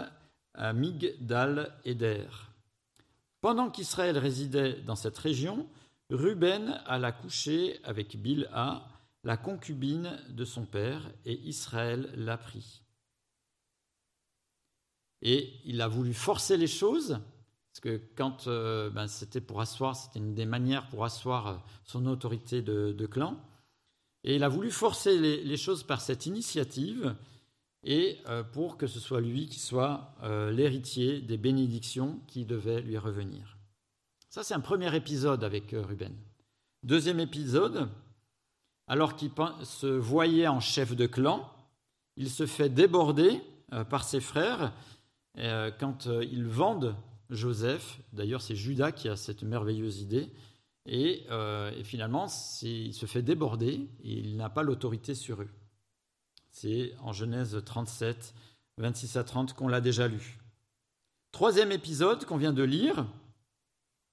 à 0.56 0.74
Migdal 0.74 1.72
Eder. 1.86 2.26
Pendant 3.40 3.70
qu'Israël 3.70 4.18
résidait 4.18 4.82
dans 4.88 4.96
cette 4.96 5.20
région, 5.20 5.68
Ruben 6.10 6.82
alla 6.88 7.12
coucher 7.12 7.80
avec 7.84 8.20
Bilha, 8.20 8.88
la 9.24 9.38
concubine 9.38 10.18
de 10.30 10.46
son 10.46 10.66
père, 10.66 11.12
et 11.26 11.40
Israël 11.48 12.12
l'a 12.16 12.38
pris. 12.38 12.82
Et 15.22 15.54
il 15.66 15.82
a 15.82 15.88
voulu 15.88 16.14
forcer 16.14 16.58
les 16.58 16.68
choses, 16.68 17.20
parce 17.72 17.80
que 17.82 18.02
quand 18.16 18.48
euh, 18.48 18.90
ben, 18.90 19.08
c'était 19.08 19.42
pour 19.42 19.62
asseoir, 19.62 19.96
c'était 19.96 20.20
une 20.20 20.36
des 20.36 20.46
manières 20.46 20.88
pour 20.90 21.06
asseoir 21.06 21.48
euh, 21.48 21.56
son 21.84 22.06
autorité 22.06 22.62
de, 22.62 23.06
clan, 23.06 23.40
et 24.24 24.36
il 24.36 24.44
a 24.44 24.50
voulu 24.50 24.72
forcer 24.72 25.18
les, 25.18 25.58
choses 25.58 25.84
par 25.84 26.02
cette 26.02 26.26
initiative, 26.26 27.16
et 27.84 28.18
euh, 28.28 28.44
pour 28.44 28.78
que 28.78 28.88
ce 28.88 29.00
soit 29.00 29.22
lui 29.22 29.48
qui 29.48 29.60
soit 29.60 30.14
l'héritier 30.52 31.22
des 31.22 31.38
bénédictions 31.38 32.20
qui 32.28 32.46
devaient 32.46 32.82
lui 32.82 32.98
revenir. 32.98 33.58
Ça, 34.30 34.44
c'est 34.44 34.54
un 34.54 34.60
premier 34.60 34.94
épisode 34.96 35.44
avec 35.44 35.72
Ruben. 35.72 36.14
Deuxième 36.84 37.20
épisode, 37.20 37.90
alors 38.88 39.16
qu'il 39.16 39.32
se 39.64 39.88
voyait 39.88 40.48
en 40.48 40.60
chef 40.60 40.96
de 40.96 41.08
clan, 41.08 41.52
il 42.18 42.30
se 42.30 42.46
fait 42.46 42.70
déborder 42.70 43.42
par 43.90 44.04
ses 44.04 44.20
frères 44.20 44.74
quand 45.80 46.08
euh, 46.08 46.24
ils 46.24 46.46
vendent 46.46 46.96
Joseph. 47.30 48.00
D'ailleurs, 48.14 48.42
c'est 48.42 48.56
Judas 48.56 48.92
qui 48.92 49.10
a 49.10 49.16
cette 49.16 49.44
merveilleuse 49.44 50.02
idée. 50.02 50.32
Et, 50.90 51.26
finalement, 51.84 52.28
il 52.62 52.94
se 52.94 53.06
fait 53.06 53.22
déborder 53.22 53.90
et 54.04 54.14
il 54.20 54.38
n'a 54.38 54.50
pas 54.50 54.64
l'autorité 54.64 55.16
sur 55.16 55.42
eux. 55.42 55.50
C'est 56.50 56.94
en 57.02 57.12
Genèse 57.12 57.62
37, 57.66 58.34
26 58.78 59.18
à 59.18 59.26
30 59.26 59.54
qu'on 59.54 59.68
l'a 59.68 59.82
déjà 59.82 60.08
lu. 60.08 60.40
Troisième 61.34 61.74
épisode 61.74 62.24
qu'on 62.24 62.38
vient 62.38 62.54
de 62.54 62.64
lire, 62.64 63.06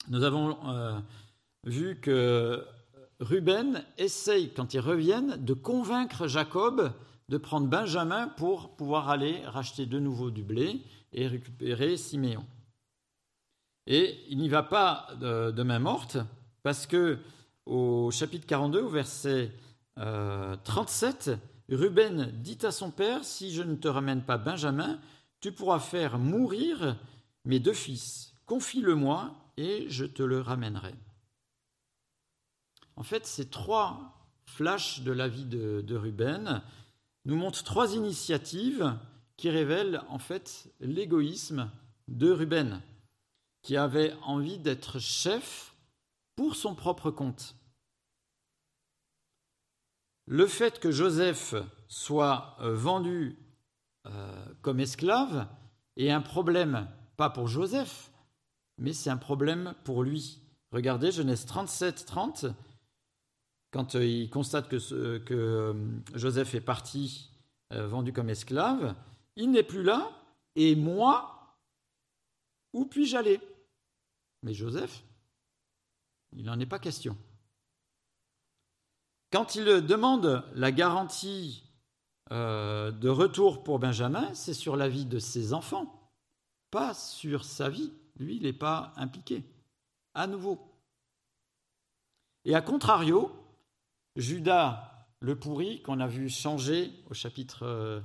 nous 0.08 0.24
avons 0.24 0.58
vu 1.62 2.00
que 2.00 2.66
Ruben 3.20 3.84
essaye, 3.96 4.52
quand 4.52 4.74
ils 4.74 4.80
reviennent, 4.80 5.36
de 5.44 5.54
convaincre 5.54 6.26
Jacob 6.26 6.92
de 7.28 7.38
prendre 7.38 7.68
Benjamin 7.68 8.28
pour 8.28 8.76
pouvoir 8.76 9.08
aller 9.08 9.40
racheter 9.46 9.86
de 9.86 9.98
nouveau 9.98 10.30
du 10.30 10.42
blé 10.42 10.82
et 11.14 11.26
récupérer 11.26 11.96
Siméon. 11.96 12.44
Et 13.86 14.18
il 14.28 14.38
n'y 14.38 14.48
va 14.48 14.62
pas 14.62 15.08
de, 15.20 15.62
main 15.62 15.78
morte, 15.78 16.16
parce 16.62 16.86
que 16.86 17.18
au 17.66 18.10
chapitre 18.10 18.46
42, 18.46 18.82
au 18.82 18.88
verset 18.88 19.52
37, 19.96 21.28
euh, 21.28 21.76
Ruben 21.76 22.30
dit 22.42 22.58
à 22.62 22.70
son 22.70 22.90
père, 22.90 23.24
si 23.24 23.52
je 23.52 23.62
ne 23.62 23.76
te 23.76 23.88
ramène 23.88 24.22
pas 24.22 24.38
Benjamin, 24.38 24.98
tu 25.40 25.52
pourras 25.52 25.78
faire 25.78 26.18
mourir 26.18 26.96
mes 27.44 27.60
deux 27.60 27.74
fils. 27.74 28.34
Confie-le-moi 28.46 29.34
et 29.56 29.86
je 29.88 30.04
te 30.04 30.22
le 30.22 30.40
ramènerai. 30.40 30.94
En 32.96 33.02
fait, 33.02 33.26
ces 33.26 33.48
trois 33.48 34.14
flashs 34.46 35.00
de 35.00 35.12
la 35.12 35.28
vie 35.28 35.44
de, 35.44 35.96
Ruben 35.96 36.62
nous 37.24 37.36
montrent 37.36 37.64
trois 37.64 37.94
initiatives 37.94 38.94
qui 39.36 39.50
révèlent 39.50 40.02
en 40.08 40.18
fait 40.18 40.72
l'égoïsme 40.80 41.70
de 42.08 42.30
Ruben, 42.30 42.82
qui 43.62 43.76
avait 43.76 44.14
envie 44.22 44.58
d'être 44.58 44.98
chef 44.98 45.74
pour 46.36 46.56
son 46.56 46.74
propre 46.74 47.10
compte. 47.10 47.56
Le 50.26 50.46
fait 50.46 50.80
que 50.80 50.90
Joseph 50.90 51.54
soit 51.88 52.56
euh, 52.60 52.74
vendu 52.74 53.38
euh, 54.06 54.44
comme 54.62 54.80
esclave 54.80 55.46
est 55.96 56.10
un 56.10 56.22
problème, 56.22 56.88
pas 57.16 57.30
pour 57.30 57.46
Joseph, 57.46 58.10
mais 58.78 58.92
c'est 58.92 59.10
un 59.10 59.18
problème 59.18 59.74
pour 59.84 60.02
lui. 60.02 60.40
Regardez 60.72 61.12
Genèse 61.12 61.44
37, 61.44 62.06
30, 62.06 62.46
quand 63.70 63.96
euh, 63.96 64.04
il 64.04 64.30
constate 64.30 64.68
que, 64.68 65.74
Joseph 66.14 66.54
est 66.54 66.60
parti, 66.60 67.30
vendu 67.70 68.12
comme 68.12 68.30
esclave, 68.30 68.94
il 69.36 69.50
n'est 69.50 69.62
plus 69.62 69.82
là, 69.82 70.10
et 70.56 70.76
moi, 70.76 71.56
où 72.72 72.84
puis-je 72.84 73.16
aller? 73.16 73.40
Mais 74.42 74.54
Joseph, 74.54 75.02
il 76.32 76.44
n'en 76.44 76.60
est 76.60 76.66
pas 76.66 76.78
question. 76.78 77.16
Quand 79.32 79.54
il 79.54 79.64
demande 79.64 80.44
la 80.54 80.70
garantie 80.70 81.64
de 82.30 83.08
retour 83.08 83.64
pour 83.64 83.78
Benjamin, 83.78 84.32
c'est 84.34 84.54
sur 84.54 84.76
la 84.76 84.88
vie 84.88 85.06
de 85.06 85.18
ses 85.18 85.52
enfants, 85.52 86.12
pas 86.70 86.94
sur 86.94 87.44
sa 87.44 87.68
vie. 87.68 87.92
Lui, 88.16 88.36
il 88.36 88.42
n'est 88.42 88.52
pas 88.52 88.92
impliqué. 88.96 89.44
À 90.14 90.26
nouveau. 90.26 90.60
Et 92.44 92.54
à 92.54 92.60
contrario, 92.60 93.32
Judas 94.16 95.06
le 95.20 95.38
pourri, 95.38 95.82
qu'on 95.82 96.00
a 96.00 96.06
vu 96.06 96.28
changer 96.28 96.92
au 97.08 97.14
chapitre 97.14 98.02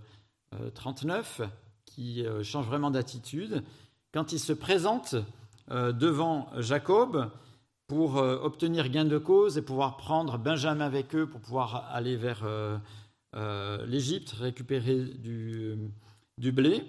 39, 0.73 1.39
euh, 1.39 1.43
euh, 1.43 1.47
qui 1.85 2.25
euh, 2.25 2.43
change 2.43 2.65
vraiment 2.65 2.91
d'attitude, 2.91 3.63
quand 4.13 4.31
il 4.31 4.39
se 4.39 4.53
présente 4.53 5.15
devant 5.71 6.49
Jacob 6.57 7.29
pour 7.85 8.15
obtenir 8.15 8.89
gain 8.89 9.05
de 9.05 9.19
cause 9.19 9.55
et 9.59 9.61
pouvoir 9.61 9.97
prendre 9.97 10.39
Benjamin 10.39 10.83
avec 10.83 11.13
eux 11.13 11.29
pour 11.29 11.39
pouvoir 11.41 11.87
aller 11.91 12.15
vers 12.15 12.43
l'Égypte, 13.85 14.31
récupérer 14.31 14.99
du, 14.99 15.77
du 16.39 16.51
blé, 16.51 16.83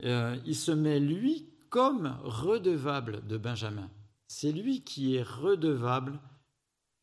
il 0.00 0.54
se 0.54 0.70
met 0.70 1.00
lui 1.00 1.50
comme 1.70 2.16
redevable 2.22 3.26
de 3.26 3.36
Benjamin. 3.36 3.90
C'est 4.28 4.52
lui 4.52 4.82
qui 4.82 5.16
est 5.16 5.24
redevable 5.24 6.20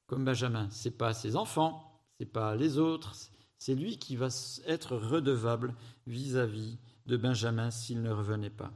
comme 0.07 0.23
Benjamin. 0.23 0.69
Ce 0.69 0.87
n'est 0.87 0.95
pas 0.95 1.13
ses 1.13 1.35
enfants, 1.35 1.99
ce 2.17 2.23
n'est 2.23 2.29
pas 2.29 2.55
les 2.55 2.77
autres, 2.77 3.15
c'est 3.57 3.75
lui 3.75 3.97
qui 3.97 4.15
va 4.15 4.27
être 4.67 4.95
redevable 4.95 5.73
vis-à-vis 6.07 6.77
de 7.07 7.17
Benjamin 7.17 7.71
s'il 7.71 8.01
ne 8.01 8.11
revenait 8.11 8.49
pas. 8.49 8.71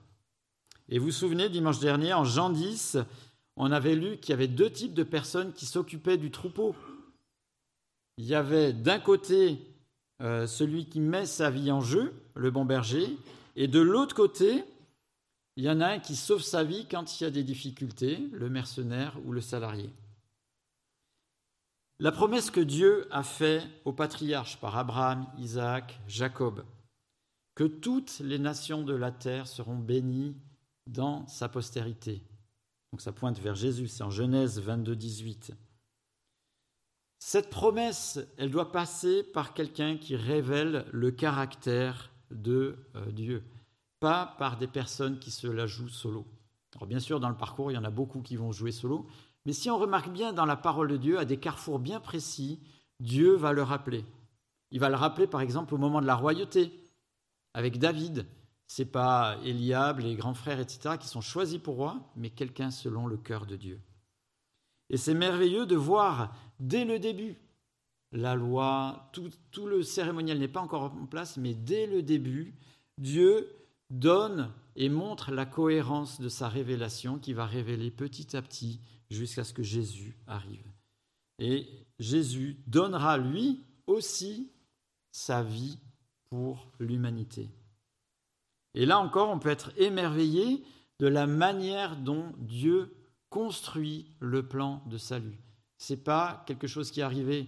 Et 0.90 1.00
vous 1.00 1.06
vous 1.06 1.12
souvenez, 1.12 1.50
dimanche 1.50 1.80
dernier, 1.80 2.14
en 2.14 2.24
Jean 2.24 2.50
10, 2.50 2.98
on 3.56 3.72
avait 3.72 3.96
lu 3.96 4.18
qu'il 4.18 4.32
y 4.32 4.34
avait 4.34 4.48
deux 4.48 4.72
types 4.72 4.94
de 4.94 5.04
personnes 5.04 5.54
qui 5.54 5.66
s'occupaient 5.66 6.18
du 6.18 6.32
troupeau. 6.32 6.76
Il 8.18 8.26
y 8.26 8.36
avait 8.36 8.74
d'un 8.74 9.00
côté 9.00 9.60
euh, 10.22 10.48
celui 10.48 10.86
qui 10.86 11.00
met 11.00 11.26
sa 11.26 11.50
vie 11.50 11.72
en 11.72 11.82
jeu, 11.82 12.14
le 12.36 12.52
bon 12.52 12.66
berger, 12.66 13.18
et 13.56 13.68
de 13.68 13.80
l'autre 13.80 14.16
côté, 14.16 14.64
il 15.56 15.64
y 15.64 15.70
en 15.70 15.82
a 15.82 15.88
un 15.88 16.00
qui 16.00 16.16
sauve 16.16 16.42
sa 16.42 16.64
vie 16.64 16.88
quand 16.90 17.20
il 17.20 17.24
y 17.24 17.28
a 17.28 17.32
des 17.32 17.44
difficultés, 17.44 18.20
le 18.32 18.50
mercenaire 18.50 19.18
ou 19.26 19.34
le 19.34 19.42
salarié. 19.42 19.90
La 22.02 22.14
promesse 22.14 22.50
que 22.50 22.62
Dieu 22.62 23.08
a 23.12 23.24
faite 23.24 23.68
aux 23.84 23.92
patriarches 23.92 24.58
par 24.62 24.78
Abraham, 24.78 25.28
Isaac, 25.38 26.00
Jacob, 26.08 26.64
que 27.56 27.66
toutes 27.66 28.20
les 28.20 28.40
nations 28.40 28.84
de 28.84 28.94
la 28.96 29.12
terre 29.12 29.48
seront 29.48 29.76
bénies 29.76 30.38
dans 30.88 31.28
sa 31.28 31.50
postérité. 31.50 32.24
Donc 32.94 33.02
ça 33.02 33.12
pointe 33.12 33.38
vers 33.40 33.56
Jésus, 33.56 33.90
c'est 33.90 34.04
en 34.04 34.12
Genèse 34.12 34.62
22, 34.62 34.96
18. 34.96 35.52
Cette 37.20 37.50
promesse, 37.50 38.18
elle 38.38 38.50
doit 38.50 38.72
passer 38.72 39.22
par 39.22 39.54
quelqu'un 39.54 39.98
qui 39.98 40.16
révèle 40.16 40.86
le 40.94 41.12
caractère 41.12 42.12
de 42.32 42.78
euh, 42.96 43.12
Dieu, 43.12 43.44
pas 44.00 44.36
par 44.40 44.58
des 44.58 44.68
personnes 44.68 45.20
qui 45.20 45.32
se 45.32 45.48
la 45.48 45.68
jouent 45.68 45.90
solo. 45.90 46.26
Alors 46.76 46.88
bien 46.88 47.02
sûr, 47.02 47.20
dans 47.20 47.28
le 47.28 47.36
parcours, 47.36 47.72
il 47.72 47.76
y 47.76 47.78
en 47.78 47.84
a 47.84 47.90
beaucoup 47.90 48.22
qui 48.22 48.38
vont 48.38 48.54
jouer 48.54 48.72
solo, 48.72 49.06
mais 49.50 49.54
si 49.54 49.72
on 49.72 49.80
remarque 49.80 50.12
bien 50.12 50.32
dans 50.32 50.46
la 50.46 50.56
parole 50.56 50.90
de 50.90 50.98
Dieu, 50.98 51.18
à 51.18 51.26
des 51.26 51.38
carrefours 51.38 51.80
bien 51.80 52.00
précis, 52.00 52.60
Dieu 53.00 53.34
va 53.34 53.52
le 53.52 53.64
rappeler. 53.64 54.06
Il 54.70 54.80
va 54.80 54.90
le 54.90 54.96
rappeler 54.96 55.26
par 55.26 55.42
exemple 55.42 55.74
au 55.74 55.80
moment 55.80 56.02
de 56.02 56.06
la 56.06 56.14
royauté, 56.14 56.72
avec 57.56 57.80
David. 57.80 58.28
Ce 58.68 58.84
n'est 58.84 58.88
pas 58.88 59.40
Eliab, 59.44 60.02
les 60.02 60.14
grands 60.14 60.36
frères, 60.36 60.60
etc., 60.60 60.98
qui 61.00 61.08
sont 61.08 61.22
choisis 61.22 61.58
pour 61.58 61.78
roi, 61.78 62.12
mais 62.16 62.30
quelqu'un 62.30 62.70
selon 62.70 63.08
le 63.08 63.18
cœur 63.18 63.48
de 63.48 63.56
Dieu. 63.56 63.82
Et 64.92 64.98
c'est 64.98 65.16
merveilleux 65.16 65.66
de 65.66 65.76
voir 65.76 66.32
dès 66.60 66.86
le 66.86 67.00
début, 67.00 67.36
la 68.12 68.36
loi, 68.36 69.10
tout, 69.14 69.32
tout 69.50 69.66
le 69.66 69.82
cérémonial 69.82 70.38
n'est 70.38 70.48
pas 70.48 70.62
encore 70.62 70.94
en 70.94 71.08
place, 71.08 71.38
mais 71.38 71.56
dès 71.56 71.88
le 71.88 72.04
début, 72.04 72.54
Dieu 73.00 73.52
donne 73.90 74.52
et 74.76 74.90
montre 74.90 75.32
la 75.32 75.46
cohérence 75.46 76.22
de 76.22 76.30
sa 76.30 76.48
révélation 76.48 77.20
qui 77.20 77.34
va 77.34 77.46
révéler 77.46 77.92
petit 77.92 78.36
à 78.36 78.42
petit 78.42 78.80
jusqu'à 79.10 79.44
ce 79.44 79.54
que 79.54 79.64
Jésus 79.64 80.18
arrive. 80.28 80.72
Et 81.40 81.68
Jésus 82.00 82.58
donnera 82.68 83.18
lui 83.18 83.64
aussi 83.88 84.52
sa 85.12 85.42
vie 85.42 85.80
pour 86.30 86.72
l'humanité. 86.80 87.50
Et 88.76 88.86
là 88.86 89.00
encore, 89.00 89.30
on 89.30 89.40
peut 89.40 89.50
être 89.50 89.72
émerveillé 89.78 90.64
de 91.00 91.08
la 91.08 91.28
manière 91.28 91.96
dont 91.96 92.34
Dieu 92.38 92.94
construit 93.30 94.06
le 94.20 94.48
plan 94.48 94.84
de 94.88 94.98
salut. 94.98 95.40
Ce 95.78 95.94
n'est 95.94 96.00
pas 96.00 96.44
quelque 96.46 96.68
chose 96.68 96.92
qui 96.92 97.00
est 97.00 97.04
arrivé 97.04 97.48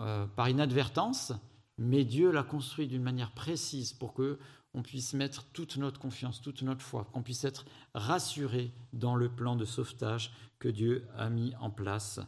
euh, 0.00 0.26
par 0.26 0.48
inadvertance, 0.48 1.32
mais 1.78 2.04
Dieu 2.04 2.30
l'a 2.30 2.42
construit 2.42 2.86
d'une 2.86 3.02
manière 3.02 3.32
précise 3.32 3.92
pour 3.92 4.14
que 4.14 4.38
on 4.74 4.82
puisse 4.82 5.14
mettre 5.14 5.44
toute 5.52 5.76
notre 5.76 6.00
confiance, 6.00 6.40
toute 6.40 6.62
notre 6.62 6.82
foi, 6.82 7.08
qu'on 7.12 7.22
puisse 7.22 7.44
être 7.44 7.64
rassuré 7.94 8.72
dans 8.92 9.14
le 9.14 9.28
plan 9.28 9.54
de 9.54 9.64
sauvetage 9.64 10.32
que 10.58 10.68
Dieu 10.68 11.06
a 11.16 11.30
mis 11.30 11.54
en 11.56 11.70
place. 11.70 12.20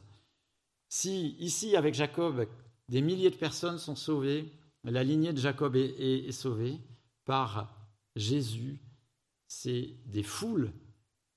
Si 0.88 1.36
ici, 1.40 1.74
avec 1.74 1.94
Jacob, 1.94 2.46
des 2.88 3.02
milliers 3.02 3.30
de 3.30 3.36
personnes 3.36 3.78
sont 3.78 3.96
sauvées, 3.96 4.52
la 4.84 5.02
lignée 5.02 5.32
de 5.32 5.40
Jacob 5.40 5.74
est, 5.74 6.30
sauvée 6.30 6.78
par 7.24 7.74
Jésus, 8.14 8.78
c'est 9.48 9.96
des 10.06 10.22
foules, 10.22 10.72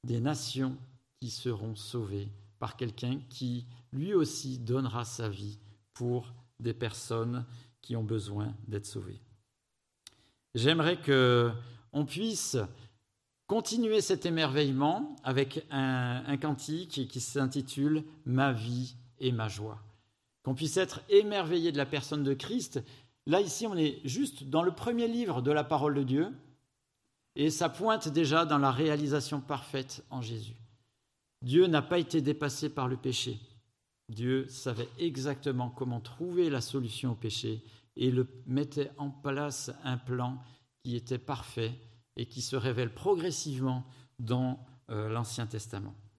des 0.03 0.20
nations 0.20 0.78
qui 1.20 1.32
seront 1.32 1.76
sauvées 1.76 2.30
par 2.60 2.78
quelqu'un 2.78 3.20
qui 3.30 3.66
lui 3.91 4.14
aussi 4.14 4.60
donnera 4.60 5.05
sa 5.05 5.30
vie 5.30 5.57
pour 5.93 6.32
des 6.60 6.74
personnes 6.74 7.45
qui 7.82 7.95
ont 7.95 8.03
besoin 8.03 8.53
d'être 8.67 8.86
sauvées. 8.86 9.21
J'aimerais 10.55 10.99
que 10.99 11.51
on 11.91 12.05
puisse 12.05 12.57
continuer 13.47 14.01
cet 14.01 14.25
émerveillement 14.25 15.15
avec 15.23 15.65
un, 15.71 16.38
cantique 16.38 17.07
qui 17.07 17.19
s'intitule 17.19 18.03
Ma 18.25 18.53
vie 18.53 18.95
et 19.19 19.32
ma 19.32 19.47
joie. 19.47 19.80
Qu'on 20.43 20.55
puisse 20.55 20.77
être 20.77 21.01
émerveillé 21.09 21.71
de 21.71 21.77
la 21.77 21.86
personne 21.86 22.23
de 22.23 22.34
Christ. 22.34 22.82
Là, 23.25 23.41
ici, 23.41 23.67
on 23.67 23.75
est 23.75 23.99
juste 24.05 24.43
dans 24.43 24.63
le 24.63 24.71
premier 24.71 25.07
livre 25.07 25.41
de 25.41 25.51
la 25.51 25.63
parole 25.63 25.95
de 25.95 26.03
Dieu, 26.03 26.27
et 27.36 27.49
ça 27.49 27.69
pointe 27.69 28.07
déjà 28.07 28.45
dans 28.45 28.57
la 28.57 28.71
réalisation 28.71 29.41
parfaite 29.41 30.03
en 30.09 30.21
Jésus. 30.21 30.55
Dieu 31.41 31.67
n'a 31.67 31.82
pas 31.82 31.99
été 31.99 32.21
dépassé 32.21 32.69
par 32.69 32.88
le 32.88 32.97
péché. 32.97 33.39
Dieu 34.10 34.47
savait 34.47 34.89
exactement 34.97 35.70
comment 35.70 36.01
trouver 36.01 36.49
la 36.49 36.62
solution 36.62 37.12
au 37.12 37.16
péché 37.16 37.64
et 37.95 38.12
le 38.12 38.28
mettait 38.45 38.91
en 38.97 39.10
place 39.10 39.72
un 39.84 39.97
plan 39.97 40.41
qui 40.84 40.95
était 40.95 41.20
parfait 41.20 41.80
et 42.16 42.26
qui 42.26 42.41
se 42.41 42.55
révèle 42.55 42.93
progressivement 42.93 43.86
dans 44.18 44.66
euh, 44.89 45.10
l'Ancien 45.10 45.45
Testament. 45.45 45.95